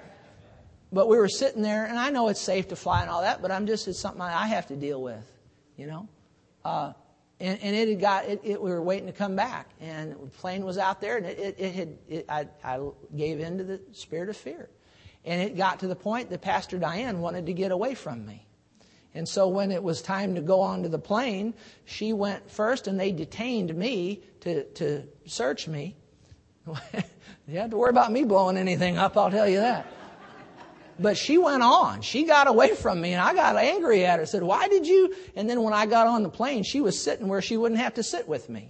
[0.92, 3.42] But we were sitting there, and I know it's safe to fly and all that,
[3.42, 5.24] but I'm just, it's something I have to deal with,
[5.76, 6.08] you know?
[6.64, 6.92] Uh,
[7.40, 10.30] and, and it had got it, it, we were waiting to come back and the
[10.38, 12.80] plane was out there and it, it, it had it, I, I
[13.16, 14.68] gave in to the spirit of fear
[15.24, 18.46] and it got to the point that pastor diane wanted to get away from me
[19.14, 22.98] and so when it was time to go onto the plane she went first and
[22.98, 25.96] they detained me to, to search me
[27.48, 29.86] you have to worry about me blowing anything up i'll tell you that
[30.98, 32.02] but she went on.
[32.02, 34.26] She got away from me and I got angry at her.
[34.26, 35.14] said, why did you?
[35.34, 37.94] And then when I got on the plane, she was sitting where she wouldn't have
[37.94, 38.68] to sit with me.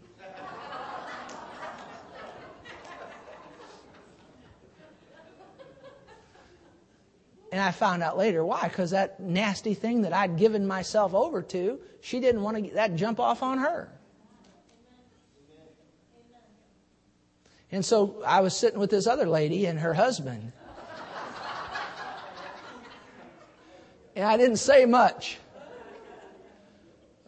[7.52, 11.40] And I found out later why, because that nasty thing that I'd given myself over
[11.40, 13.92] to, she didn't want to get that jump off on her.
[17.74, 20.52] And so I was sitting with this other lady and her husband.
[24.14, 25.38] And I didn't say much.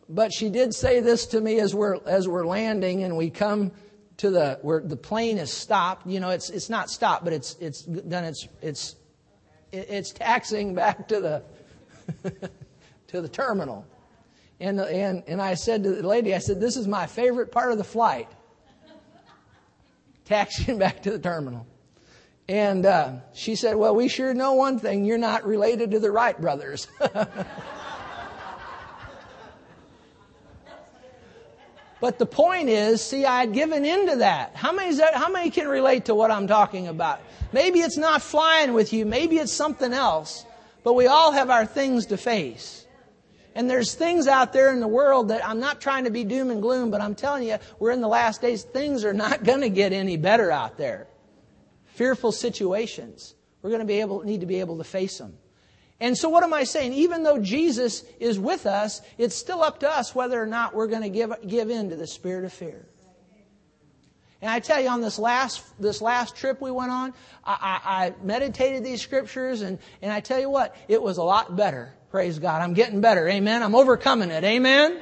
[0.09, 3.73] But she did say this to me as we're, as we're landing and we come
[4.19, 6.07] to the, where the plane is stopped.
[6.07, 8.95] You know, it's, it's not stopped, but it's, it's done its, it's,
[9.73, 11.43] it's taxing back to the,
[13.09, 13.85] to the terminal.
[14.61, 17.73] And, and, and I said to the lady, I said, this is my favorite part
[17.73, 18.29] of the flight.
[20.27, 21.67] Taxiing back to the terminal.
[22.49, 26.11] And uh, she said, Well, we sure know one thing you're not related to the
[26.11, 26.87] Wright brothers.
[32.01, 34.55] But the point is, see, I had given into that.
[34.55, 37.21] How many, that, how many can relate to what I'm talking about?
[37.53, 39.07] Maybe it's not flying with you.
[39.07, 40.45] Maybe it's something else.
[40.85, 42.86] But we all have our things to face.
[43.57, 46.51] And there's things out there in the world that I'm not trying to be doom
[46.51, 48.63] and gloom, but I'm telling you, we're in the last days.
[48.63, 51.09] Things are not going to get any better out there.
[51.87, 53.35] Fearful situations.
[53.63, 55.39] We're going to be able, need to be able to face them.
[56.01, 56.93] And so what am I saying?
[56.93, 60.87] Even though Jesus is with us, it's still up to us whether or not we're
[60.87, 62.87] going to give, give in to the spirit of fear.
[64.43, 68.05] And I tell you, on this last, this last trip we went on, I, I,
[68.07, 71.96] I meditated these scriptures and, and I tell you what, it was a lot better.
[72.11, 72.63] Praise God.
[72.63, 73.29] I'm getting better.
[73.29, 73.63] Amen.
[73.63, 74.45] I'm overcoming it.
[74.45, 75.01] Amen.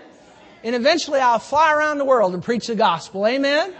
[0.62, 3.26] And eventually I'll fly around the world and preach the gospel.
[3.26, 3.74] Amen.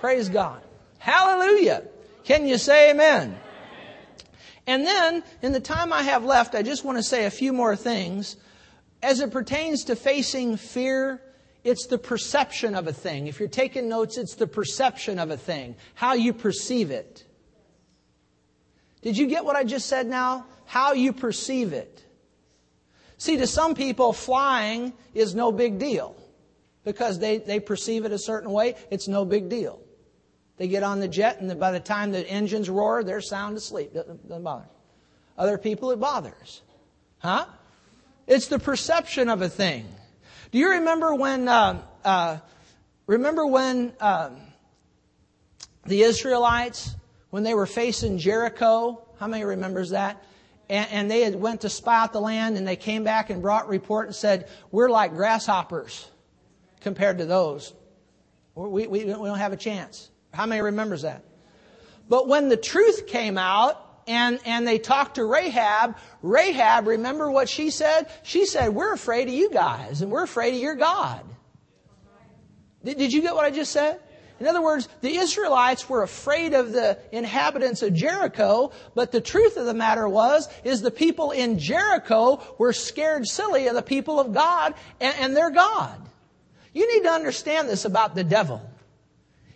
[0.00, 0.62] Praise God.
[0.98, 1.84] Hallelujah.
[2.24, 3.38] Can you say amen?
[4.66, 7.52] And then, in the time I have left, I just want to say a few
[7.52, 8.36] more things.
[9.02, 11.20] As it pertains to facing fear,
[11.64, 13.26] it's the perception of a thing.
[13.26, 17.24] If you're taking notes, it's the perception of a thing, how you perceive it.
[19.02, 20.46] Did you get what I just said now?
[20.66, 22.04] How you perceive it.
[23.20, 26.16] See, to some people, flying is no big deal
[26.84, 28.76] because they, they perceive it a certain way.
[28.90, 29.78] It's no big deal.
[30.56, 33.92] They get on the jet, and by the time the engines roar, they're sound asleep.
[33.92, 34.64] Doesn't, bother.
[35.36, 36.62] Other people, it bothers.
[37.18, 37.44] Huh?
[38.26, 39.86] It's the perception of a thing.
[40.50, 41.46] Do you remember when?
[41.46, 42.38] Uh, uh,
[43.06, 44.30] remember when uh,
[45.84, 46.94] the Israelites,
[47.28, 49.06] when they were facing Jericho?
[49.18, 50.24] How many remembers that?
[50.70, 53.42] And, and they had went to spy out the land, and they came back and
[53.42, 56.08] brought report and said, "We're like grasshoppers
[56.80, 57.74] compared to those.
[58.54, 61.24] We, we, we don't have a chance." How many remembers that?
[62.08, 67.48] But when the truth came out and, and they talked to Rahab, Rahab, remember what
[67.48, 68.06] she said?
[68.22, 71.22] She said, we're afraid of you guys and we're afraid of your God.
[72.84, 74.00] Did, did you get what I just said?
[74.40, 79.58] In other words, the Israelites were afraid of the inhabitants of Jericho, but the truth
[79.58, 84.18] of the matter was, is the people in Jericho were scared silly of the people
[84.18, 86.00] of God and, and their God.
[86.72, 88.62] You need to understand this about the devil.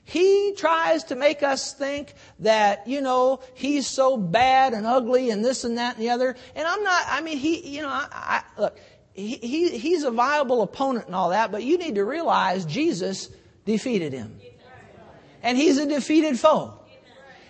[0.04, 5.42] He tries to make us think that, you know, he's so bad and ugly and
[5.42, 6.36] this and that and the other.
[6.54, 8.78] And I'm not, I mean, he, you know, I, I, look,
[9.14, 13.30] he, he, he's a viable opponent and all that, but you need to realize Jesus
[13.64, 14.38] defeated him.
[15.44, 16.74] And he's a defeated foe.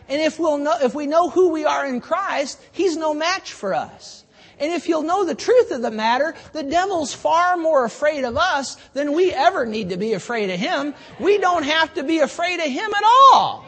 [0.09, 3.53] And if we'll know, if we know who we are in Christ, he's no match
[3.53, 4.25] for us.
[4.59, 8.37] And if you'll know the truth of the matter, the devil's far more afraid of
[8.37, 10.95] us than we ever need to be afraid of him.
[11.19, 13.65] We don't have to be afraid of him at all.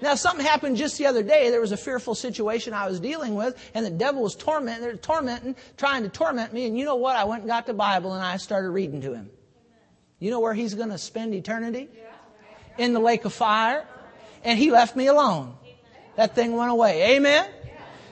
[0.00, 1.50] Now, something happened just the other day.
[1.50, 5.56] There was a fearful situation I was dealing with, and the devil was tormenting, tormenting,
[5.76, 6.66] trying to torment me.
[6.66, 7.16] And you know what?
[7.16, 9.30] I went and got the Bible and I started reading to him.
[10.18, 11.88] You know where he's going to spend eternity?
[12.78, 13.86] In the lake of fire.
[14.42, 15.54] And he left me alone.
[16.16, 17.16] That thing went away.
[17.16, 17.48] Amen?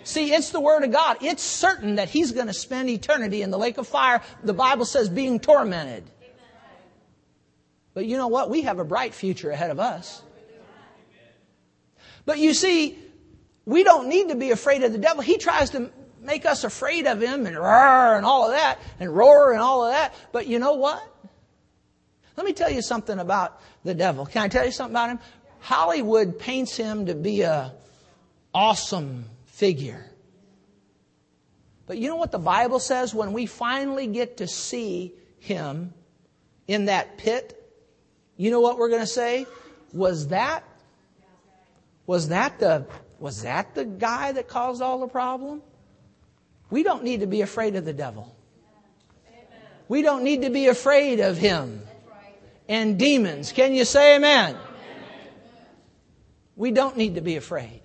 [0.04, 1.18] See, it's the Word of God.
[1.20, 4.20] It's certain that he's going to spend eternity in the lake of fire.
[4.42, 6.04] The Bible says being tormented.
[7.94, 8.50] But you know what?
[8.50, 10.22] We have a bright future ahead of us.
[12.24, 12.98] But you see,
[13.64, 15.22] we don't need to be afraid of the devil.
[15.22, 19.14] He tries to make us afraid of him and roar and all of that and
[19.14, 20.14] roar and all of that.
[20.32, 21.02] But you know what?
[22.36, 24.26] Let me tell you something about the devil.
[24.26, 25.18] Can I tell you something about him?
[25.60, 27.72] Hollywood paints him to be a
[28.54, 30.04] awesome figure.
[31.86, 33.14] But you know what the Bible says?
[33.14, 35.92] When we finally get to see him
[36.66, 37.58] in that pit,
[38.36, 39.46] you know what we're going to say?
[39.92, 40.64] Was that,
[42.06, 42.86] was that the,
[43.18, 45.62] was that the guy that caused all the problem?
[46.70, 48.34] We don't need to be afraid of the devil.
[49.88, 51.82] We don't need to be afraid of him
[52.72, 53.52] and demons.
[53.52, 54.56] Can you say amen?
[56.56, 57.82] We don't need to be afraid.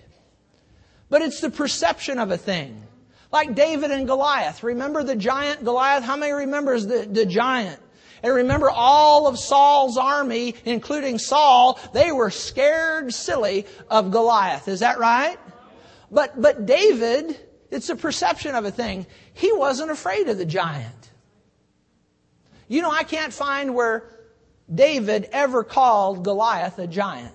[1.10, 2.84] But it's the perception of a thing.
[3.30, 4.64] Like David and Goliath.
[4.64, 6.06] Remember the giant Goliath?
[6.06, 7.82] How many remembers the, the giant?
[8.24, 14.70] And remember all of Saul's army, including Saul, they were scared silly of Goliath.
[14.70, 15.38] Is that right?
[16.10, 17.38] But, but David,
[17.72, 19.06] it's a perception of a thing.
[19.34, 21.12] He wasn't afraid of the giant.
[22.70, 24.17] You know, I can't find where
[24.74, 27.34] David ever called Goliath a giant.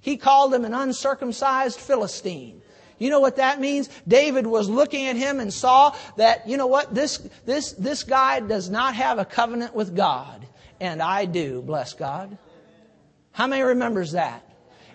[0.00, 2.62] He called him an uncircumcised Philistine.
[2.98, 3.88] You know what that means?
[4.06, 8.40] David was looking at him and saw that, you know what, this, this, this guy
[8.40, 10.46] does not have a covenant with God.
[10.80, 12.36] And I do, bless God.
[13.32, 14.44] How many remembers that?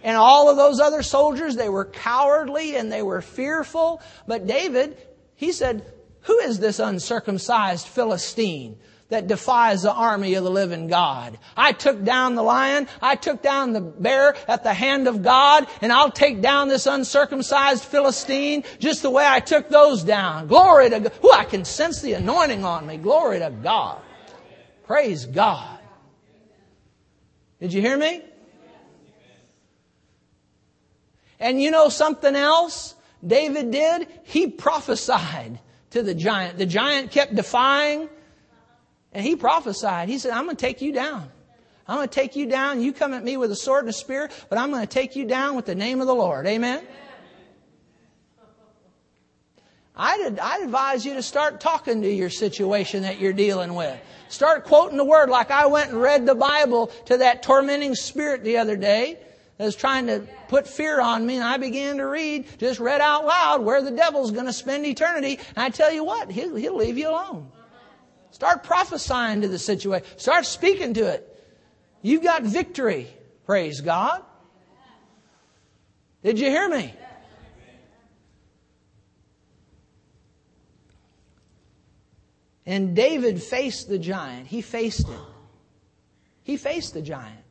[0.04, 4.02] And all of those other soldiers, they were cowardly and they were fearful.
[4.28, 4.98] But David,
[5.36, 5.86] he said,
[6.22, 8.78] who is this uncircumcised Philistine
[9.14, 11.38] that defies the army of the living God.
[11.56, 15.68] I took down the lion, I took down the bear at the hand of God,
[15.82, 20.48] and I'll take down this uncircumcised Philistine just the way I took those down.
[20.48, 21.14] Glory to God.
[21.24, 22.98] Ooh, I can sense the anointing on me.
[22.98, 24.02] Glory to God.
[24.86, 25.80] Praise God.
[27.60, 28.24] Did you hear me?
[31.40, 32.96] And you know something else
[33.26, 34.08] David did?
[34.24, 35.60] He prophesied
[35.92, 36.58] to the giant.
[36.58, 38.10] The giant kept defying
[39.14, 40.10] and he prophesied.
[40.10, 41.30] He said, I'm going to take you down.
[41.88, 42.82] I'm going to take you down.
[42.82, 45.16] You come at me with a sword and a spear, but I'm going to take
[45.16, 46.48] you down with the name of the Lord.
[46.48, 46.82] Amen?
[49.96, 54.00] I'd, I'd advise you to start talking to your situation that you're dealing with.
[54.28, 58.44] Start quoting the word like I went and read the Bible to that tormenting spirit
[58.44, 59.20] the other day
[59.58, 63.02] that was trying to put fear on me and I began to read, just read
[63.02, 65.38] out loud where the devil's going to spend eternity.
[65.56, 67.52] And I tell you what, he'll, he'll leave you alone.
[68.44, 70.06] Start prophesying to the situation.
[70.18, 71.34] Start speaking to it.
[72.02, 73.08] You've got victory.
[73.46, 74.22] Praise God.
[76.26, 76.94] Did you hear me?
[82.66, 84.48] And David faced the giant.
[84.48, 85.22] He faced it.
[86.44, 87.46] He faced the giant.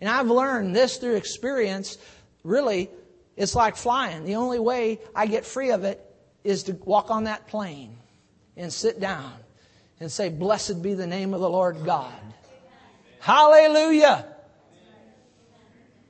[0.00, 1.96] And I've learned this through experience.
[2.42, 2.90] Really,
[3.36, 4.24] it's like flying.
[4.24, 6.04] The only way I get free of it
[6.42, 7.98] is to walk on that plane
[8.56, 9.34] and sit down
[10.02, 12.12] and say, Blessed be the name of the Lord God.
[13.20, 14.26] Hallelujah.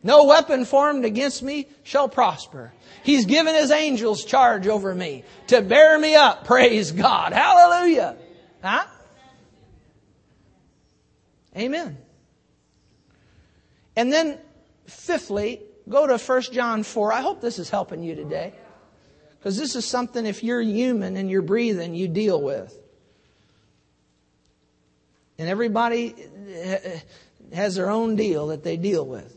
[0.02, 2.72] No weapon formed against me shall prosper.
[3.04, 6.44] He's given his angels charge over me to bear me up.
[6.44, 7.32] Praise God.
[7.32, 8.16] Hallelujah.
[8.62, 8.86] Huh?
[11.56, 11.98] Amen.
[13.94, 14.38] And then,
[14.86, 17.12] fifthly, go to 1 John 4.
[17.12, 18.54] I hope this is helping you today.
[19.38, 22.76] Because this is something, if you're human and you're breathing, you deal with.
[25.42, 26.76] And everybody uh,
[27.52, 29.36] has their own deal that they deal with.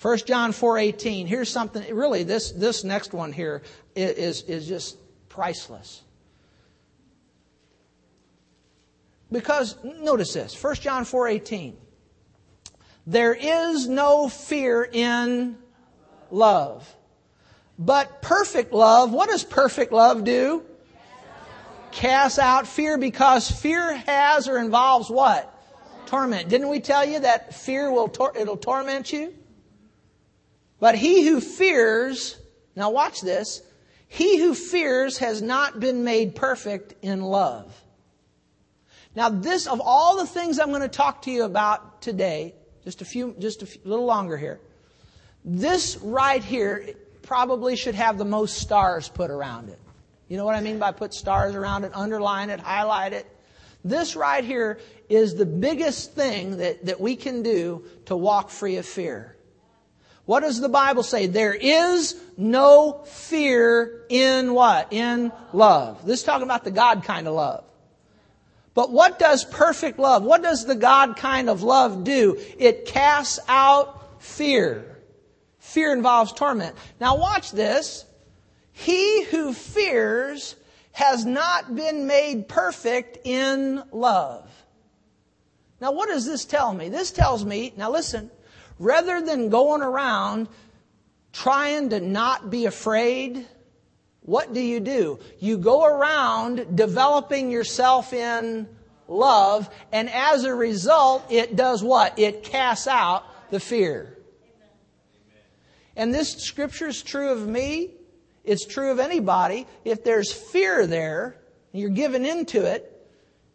[0.00, 1.26] 1 John 4:18.
[1.26, 3.62] Here's something really this this next one here
[3.96, 4.96] is is just
[5.28, 6.02] priceless.
[9.32, 11.74] Because notice this, 1 John 4:18.
[13.08, 15.58] There is no fear in
[16.30, 16.88] love.
[17.76, 20.62] But perfect love, what does perfect love do?
[21.92, 25.54] Cast out fear because fear has or involves what?
[26.06, 26.48] Torment.
[26.48, 29.34] Didn't we tell you that fear will tor- it'll torment you?
[30.80, 32.38] But he who fears,
[32.76, 33.62] now watch this,
[34.06, 37.74] he who fears has not been made perfect in love.
[39.14, 43.02] Now this, of all the things I'm going to talk to you about today, just
[43.02, 44.60] a few, just a few, little longer here,
[45.44, 46.90] this right here
[47.22, 49.78] probably should have the most stars put around it.
[50.28, 53.26] You know what I mean by put stars around it, underline it, highlight it?
[53.84, 58.76] This right here is the biggest thing that, that we can do to walk free
[58.76, 59.36] of fear.
[60.26, 61.26] What does the Bible say?
[61.26, 64.92] There is no fear in what?
[64.92, 66.04] In love.
[66.04, 67.64] This is talking about the God kind of love.
[68.74, 72.38] But what does perfect love, what does the God kind of love do?
[72.58, 74.98] It casts out fear.
[75.58, 76.76] Fear involves torment.
[77.00, 78.04] Now watch this.
[78.78, 80.54] He who fears
[80.92, 84.48] has not been made perfect in love.
[85.80, 86.88] Now, what does this tell me?
[86.88, 88.30] This tells me, now listen,
[88.78, 90.46] rather than going around
[91.32, 93.48] trying to not be afraid,
[94.20, 95.18] what do you do?
[95.40, 98.68] You go around developing yourself in
[99.08, 102.16] love, and as a result, it does what?
[102.16, 104.16] It casts out the fear.
[105.96, 107.97] And this scripture is true of me.
[108.48, 109.66] It's true of anybody.
[109.84, 111.36] If there's fear there,
[111.72, 112.94] you're given into it,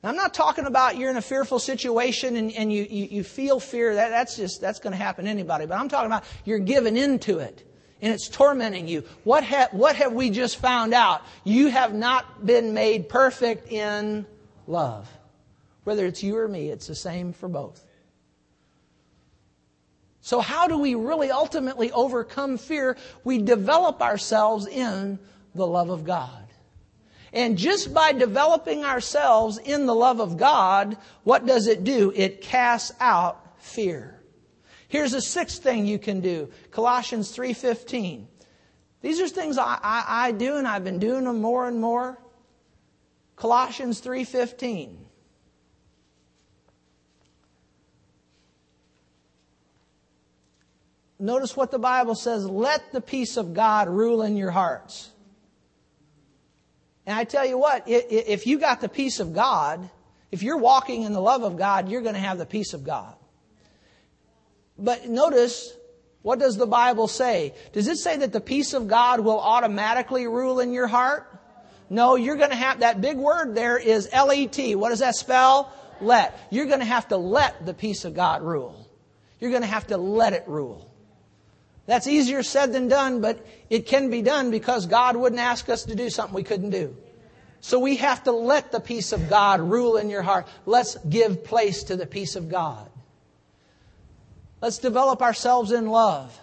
[0.03, 3.59] I'm not talking about you're in a fearful situation and, and you, you, you, feel
[3.59, 3.95] fear.
[3.95, 5.65] That, that's just, that's going to happen to anybody.
[5.65, 7.67] But I'm talking about you're given into it
[8.01, 9.03] and it's tormenting you.
[9.23, 11.21] What, ha, what have we just found out?
[11.43, 14.27] You have not been made perfect in
[14.67, 15.09] love.
[15.85, 17.83] Whether it's you or me, it's the same for both.
[20.25, 22.95] So, how do we really ultimately overcome fear?
[23.25, 25.19] We develop ourselves in
[25.53, 26.47] the love of God.
[27.33, 30.95] And just by developing ourselves in the love of God,
[31.25, 32.13] what does it do?
[32.15, 34.17] It casts out fear.
[34.87, 36.49] Here's a sixth thing you can do.
[36.71, 38.25] Colossians 3.15.
[39.01, 42.17] These are things I, I, I do and I've been doing them more and more.
[43.35, 45.02] Colossians 3.15.
[51.23, 55.09] Notice what the Bible says let the peace of God rule in your hearts.
[57.05, 59.89] And I tell you what, if you got the peace of God,
[60.31, 62.83] if you're walking in the love of God, you're going to have the peace of
[62.83, 63.15] God.
[64.77, 65.71] But notice,
[66.23, 67.53] what does the Bible say?
[67.71, 71.25] Does it say that the peace of God will automatically rule in your heart?
[71.89, 74.75] No, you're going to have that big word there is L E T.
[74.75, 75.71] What does that spell?
[76.01, 76.37] Let.
[76.49, 78.89] You're going to have to let the peace of God rule.
[79.39, 80.89] You're going to have to let it rule.
[81.85, 85.83] That's easier said than done, but it can be done because God wouldn't ask us
[85.83, 86.95] to do something we couldn't do.
[87.59, 90.47] So we have to let the peace of God rule in your heart.
[90.65, 92.89] Let's give place to the peace of God.
[94.61, 96.37] Let's develop ourselves in love.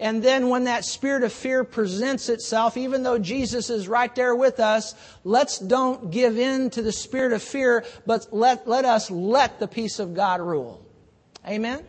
[0.00, 4.34] And then when that spirit of fear presents itself, even though Jesus is right there
[4.34, 9.12] with us, let's don't give in to the spirit of fear, but let, let us
[9.12, 10.84] let the peace of God rule.
[11.46, 11.84] Amen?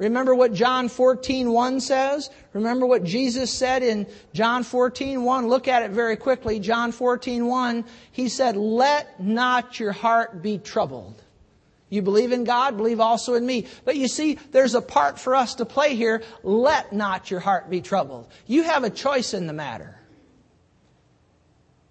[0.00, 2.30] Remember what John 14, 1 says?
[2.54, 5.46] Remember what Jesus said in John 14, 1?
[5.46, 6.58] Look at it very quickly.
[6.58, 7.84] John 14, 1.
[8.10, 11.22] He said, Let not your heart be troubled.
[11.90, 13.66] You believe in God, believe also in me.
[13.84, 16.22] But you see, there's a part for us to play here.
[16.42, 18.26] Let not your heart be troubled.
[18.46, 19.99] You have a choice in the matter.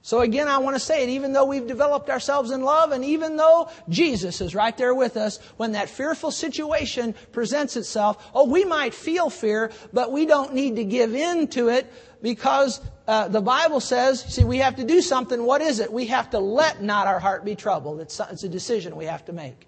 [0.01, 3.03] So again, I want to say it, even though we've developed ourselves in love and
[3.03, 8.45] even though Jesus is right there with us, when that fearful situation presents itself, oh,
[8.45, 11.91] we might feel fear, but we don't need to give in to it
[12.21, 15.43] because uh, the Bible says, see, we have to do something.
[15.43, 15.91] What is it?
[15.91, 17.99] We have to let not our heart be troubled.
[17.99, 19.67] It's, it's a decision we have to make.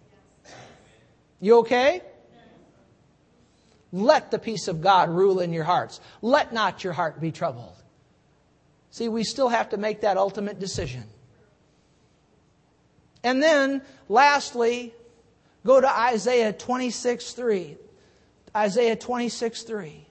[1.41, 2.01] You okay?
[3.91, 5.99] Let the peace of God rule in your hearts.
[6.21, 7.80] Let not your heart be troubled.
[8.91, 11.05] See, we still have to make that ultimate decision.
[13.23, 14.93] And then, lastly,
[15.65, 17.77] go to Isaiah 26 3.
[18.55, 20.07] Isaiah 26 3.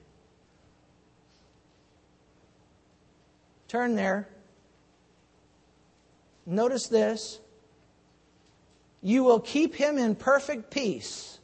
[3.67, 4.27] Turn there.
[6.45, 7.39] Notice this.
[9.03, 11.39] You will keep him in perfect peace,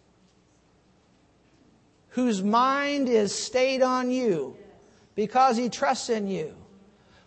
[2.09, 4.57] whose mind is stayed on you,
[5.15, 6.56] because he trusts in you.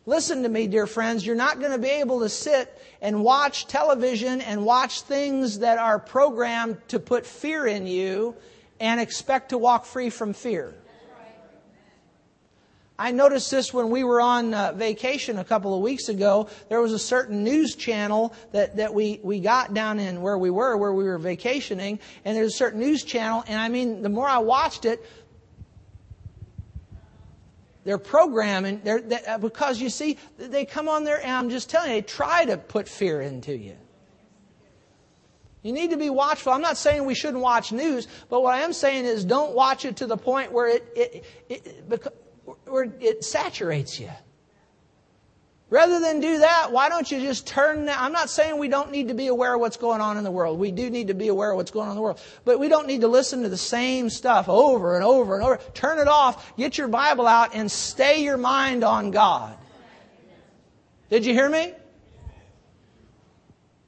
[0.06, 1.26] Listen to me, dear friends.
[1.26, 5.78] You're not going to be able to sit and watch television and watch things that
[5.78, 8.34] are programmed to put fear in you
[8.80, 10.74] and expect to walk free from fear.
[12.98, 16.50] I noticed this when we were on uh, vacation a couple of weeks ago.
[16.68, 20.50] There was a certain news channel that, that we, we got down in where we
[20.50, 24.10] were, where we were vacationing, and there's a certain news channel, and I mean, the
[24.10, 25.02] more I watched it,
[27.90, 31.68] they're programming, they're, they, uh, because you see, they come on there, and I'm just
[31.68, 33.76] telling you, they try to put fear into you.
[35.64, 36.52] You need to be watchful.
[36.52, 39.84] I'm not saying we shouldn't watch news, but what I am saying is don't watch
[39.84, 42.14] it to the point where it, it, it,
[42.64, 44.10] where it saturates you.
[45.70, 48.00] Rather than do that, why don't you just turn that?
[48.00, 50.30] I'm not saying we don't need to be aware of what's going on in the
[50.30, 50.58] world.
[50.58, 52.20] We do need to be aware of what's going on in the world.
[52.44, 55.58] But we don't need to listen to the same stuff over and over and over.
[55.72, 59.56] Turn it off, get your Bible out, and stay your mind on God.
[61.08, 61.72] Did you hear me?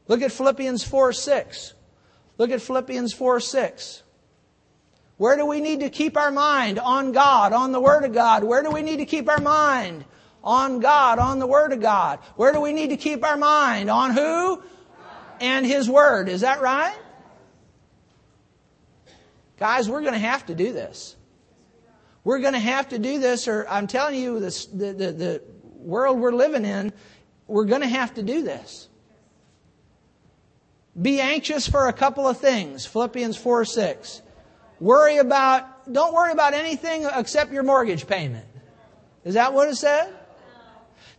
[0.07, 1.75] Look at Philippians 4 6.
[2.39, 4.03] Look at Philippians 4 6.
[5.17, 6.79] Where do we need to keep our mind?
[6.79, 8.45] On God, on the Word of God.
[8.45, 10.05] Where do we need to keep our mind?
[10.45, 12.19] On God, on the Word of God.
[12.37, 13.91] Where do we need to keep our mind?
[13.91, 14.63] On who?
[15.41, 16.29] And His Word.
[16.29, 16.97] Is that right?
[19.59, 21.15] Guys, we're going to have to do this.
[22.25, 25.43] We're going to have to do this, or I'm telling you, this, the, the, the
[25.77, 26.93] world we're living in,
[27.47, 28.89] we're going to have to do this.
[31.01, 32.87] Be anxious for a couple of things.
[32.87, 34.23] Philippians 4 6.
[34.79, 38.45] Worry about, don't worry about anything except your mortgage payment.
[39.25, 40.13] Is that what it said?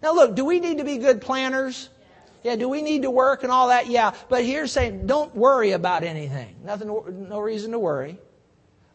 [0.02, 1.90] Now look, do we need to be good planners?
[2.44, 3.88] Yeah, do we need to work and all that?
[3.88, 4.14] Yeah.
[4.28, 6.56] But here's saying, don't worry about anything.
[6.64, 6.88] Nothing,
[7.30, 8.18] no reason to worry.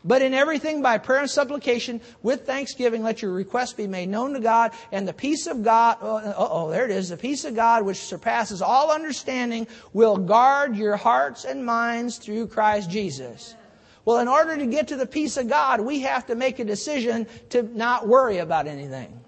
[0.04, 4.32] But in everything by prayer and supplication with thanksgiving, let your requests be made known
[4.34, 7.84] to God, and the peace of God, oh, there it is, the peace of God
[7.84, 13.56] which surpasses all understanding will guard your hearts and minds through Christ Jesus.
[14.04, 16.64] Well, in order to get to the peace of God, we have to make a
[16.64, 19.20] decision to not worry about anything.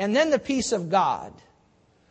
[0.00, 1.30] And then the peace of God,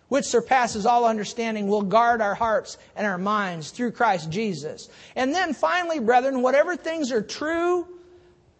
[0.10, 4.90] which surpasses all understanding, will guard our hearts and our minds through Christ Jesus.
[5.16, 7.88] And then finally, brethren, whatever things are true,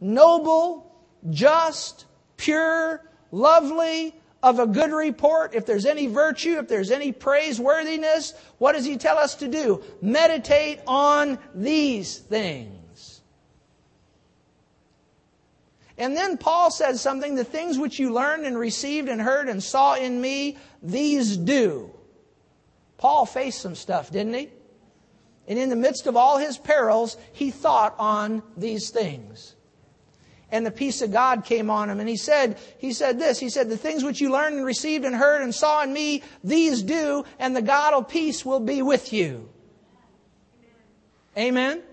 [0.02, 0.92] noble,
[1.30, 2.06] just,
[2.38, 8.72] pure, lovely, of a good report, if there's any virtue, if there's any praiseworthiness, what
[8.72, 9.84] does he tell us to do?
[10.02, 12.79] Meditate on these things.
[16.00, 19.62] And then Paul said something, the things which you learned and received and heard and
[19.62, 21.92] saw in me, these do.
[22.98, 24.50] Paul faced some stuff, didn't he?
[25.46, 29.56] And in the midst of all his perils, he thought on these things.
[30.52, 32.00] And the peace of God came on him.
[32.00, 35.04] And he said, he said this, he said, the things which you learned and received
[35.04, 38.82] and heard and saw in me, these do, and the God of peace will be
[38.82, 39.50] with you.
[41.38, 41.84] Amen?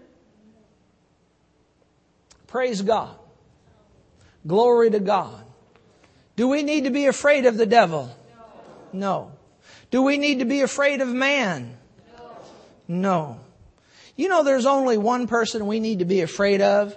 [2.47, 3.17] Praise God.
[4.47, 5.45] Glory to God.
[6.37, 8.15] Do we need to be afraid of the devil?
[8.93, 9.33] No.
[9.91, 11.77] Do we need to be afraid of man?
[12.87, 13.41] No.
[14.15, 16.97] You know, there's only one person we need to be afraid of.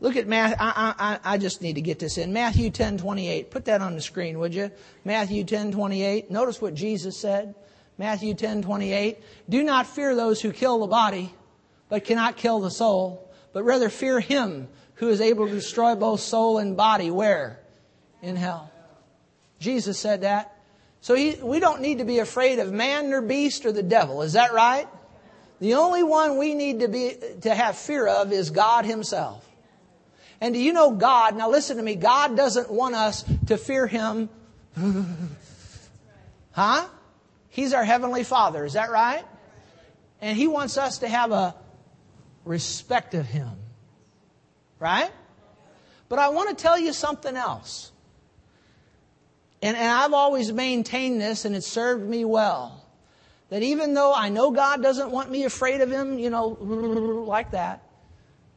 [0.00, 0.56] Look at Matthew.
[0.58, 0.94] I,
[1.24, 2.32] I, I just need to get this in.
[2.32, 3.50] Matthew 10, 28.
[3.50, 4.70] Put that on the screen, would you?
[5.04, 6.30] Matthew 10, 28.
[6.30, 7.54] Notice what Jesus said.
[7.96, 9.22] Matthew 10, 28.
[9.48, 11.32] Do not fear those who kill the body,
[11.88, 16.20] but cannot kill the soul, but rather fear him who is able to destroy both
[16.20, 17.10] soul and body.
[17.10, 17.60] Where?
[18.22, 18.70] In hell.
[19.58, 20.56] Jesus said that.
[21.00, 24.22] So he, we don't need to be afraid of man nor beast or the devil.
[24.22, 24.88] Is that right?
[25.60, 29.48] The only one we need to be, to have fear of is God himself.
[30.40, 31.36] And do you know God?
[31.36, 31.94] Now listen to me.
[31.94, 34.28] God doesn't want us to fear him.
[36.52, 36.86] huh?
[37.50, 38.64] He's our heavenly father.
[38.64, 39.24] Is that right?
[40.20, 41.54] And he wants us to have a
[42.44, 43.50] respect of him.
[44.84, 45.10] Right?
[46.10, 47.90] But I want to tell you something else.
[49.62, 52.84] And, and I've always maintained this, and it served me well.
[53.48, 56.48] That even though I know God doesn't want me afraid of Him, you know,
[57.26, 57.82] like that,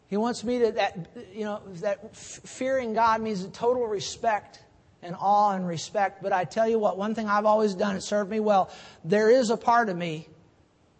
[0.10, 0.98] He wants me to, that,
[1.34, 4.62] you know, that fearing God means a total respect
[5.02, 6.22] and awe and respect.
[6.22, 8.70] But I tell you what, one thing I've always done, it served me well.
[9.06, 10.28] There is a part of me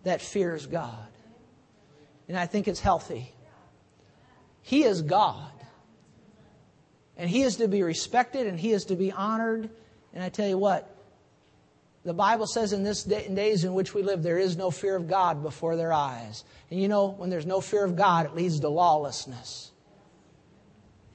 [0.06, 1.10] that fears God.
[2.30, 3.34] And I think it's healthy.
[4.68, 5.50] He is God.
[7.16, 9.70] And He is to be respected and He is to be honored.
[10.14, 10.94] And I tell you what,
[12.04, 14.70] the Bible says in this day, in days in which we live, there is no
[14.70, 16.44] fear of God before their eyes.
[16.70, 19.72] And you know, when there's no fear of God, it leads to lawlessness.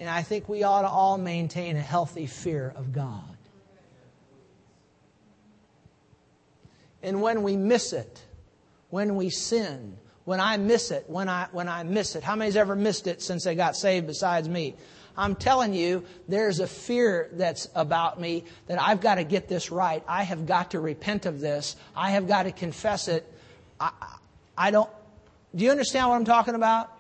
[0.01, 3.37] And I think we ought to all maintain a healthy fear of God.
[7.03, 8.25] And when we miss it,
[8.89, 12.23] when we sin, when I miss it, when I, when I miss it.
[12.23, 14.75] How many's ever missed it since they got saved besides me?
[15.17, 19.71] I'm telling you, there's a fear that's about me that I've got to get this
[19.71, 20.03] right.
[20.09, 21.77] I have got to repent of this.
[21.95, 23.31] I have got to confess it.
[23.79, 23.91] I,
[24.57, 24.89] I don't,
[25.55, 26.91] do you understand what I'm talking about?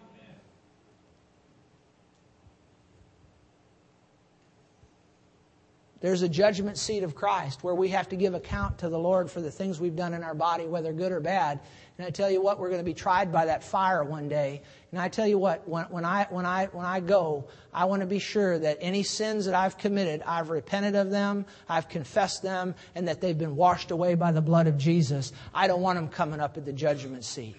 [6.02, 9.30] There's a judgment seat of Christ where we have to give account to the Lord
[9.30, 11.60] for the things we've done in our body, whether good or bad.
[11.98, 14.62] And I tell you what, we're going to be tried by that fire one day.
[14.90, 18.00] And I tell you what, when, when, I, when, I, when I go, I want
[18.00, 22.42] to be sure that any sins that I've committed, I've repented of them, I've confessed
[22.42, 25.32] them, and that they've been washed away by the blood of Jesus.
[25.54, 27.56] I don't want them coming up at the judgment seat.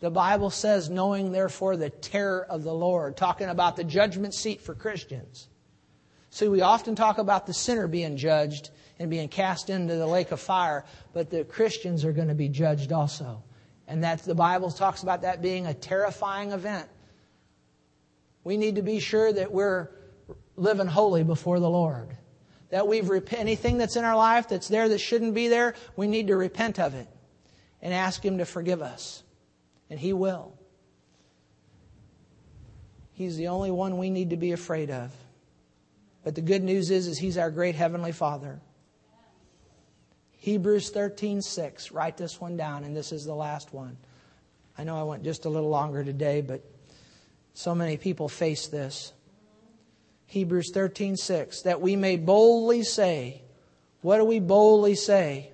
[0.00, 4.60] The Bible says, knowing therefore the terror of the Lord, talking about the judgment seat
[4.60, 5.48] for Christians.
[6.30, 8.70] See, we often talk about the sinner being judged
[9.02, 12.48] and being cast into the lake of fire, but the Christians are going to be
[12.48, 13.42] judged also.
[13.88, 16.88] And that the Bible talks about that being a terrifying event.
[18.44, 19.90] We need to be sure that we're
[20.54, 22.16] living holy before the Lord.
[22.70, 26.06] That we've repent anything that's in our life that's there that shouldn't be there, we
[26.06, 27.08] need to repent of it
[27.82, 29.24] and ask Him to forgive us.
[29.90, 30.56] And He will.
[33.14, 35.12] He's the only one we need to be afraid of.
[36.22, 38.60] But the good news is, is he's our great heavenly Father.
[40.42, 41.92] Hebrews 13, 6.
[41.92, 43.96] Write this one down, and this is the last one.
[44.76, 46.64] I know I went just a little longer today, but
[47.54, 49.12] so many people face this.
[50.26, 51.62] Hebrews 13, 6.
[51.62, 53.42] That we may boldly say,
[54.00, 55.52] what do we boldly say?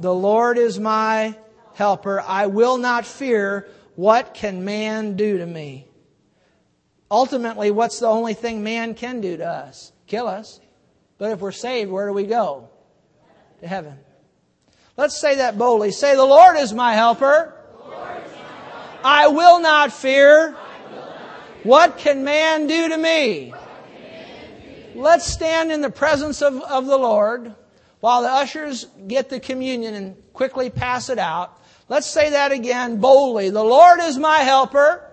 [0.00, 1.36] The Lord is my
[1.74, 2.20] helper.
[2.20, 3.68] I will not fear.
[3.94, 5.86] What can man do to me?
[7.12, 9.92] Ultimately, what's the only thing man can do to us?
[10.08, 10.58] Kill us.
[11.16, 12.70] But if we're saved, where do we go?
[13.60, 13.98] To heaven.
[14.96, 15.92] Let's say that boldly.
[15.92, 17.54] Say, The Lord is my helper.
[19.02, 20.56] I will not fear.
[21.62, 23.52] What can man do to me?
[24.94, 27.54] Let's stand in the presence of, of the Lord
[28.00, 31.58] while the ushers get the communion and quickly pass it out.
[31.88, 33.50] Let's say that again boldly.
[33.50, 35.06] The Lord is my helper.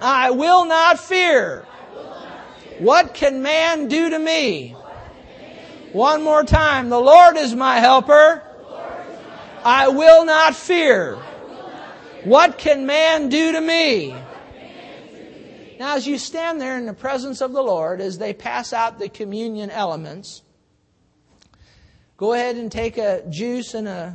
[0.00, 1.64] I will not fear.
[2.78, 4.76] What can man do to me?
[5.92, 6.88] One more time.
[6.88, 8.42] The Lord is my helper.
[9.64, 11.16] I will not fear.
[12.24, 14.16] What can man do to me?
[15.78, 18.98] Now, as you stand there in the presence of the Lord, as they pass out
[18.98, 20.42] the communion elements,
[22.16, 24.10] go ahead and take a juice and a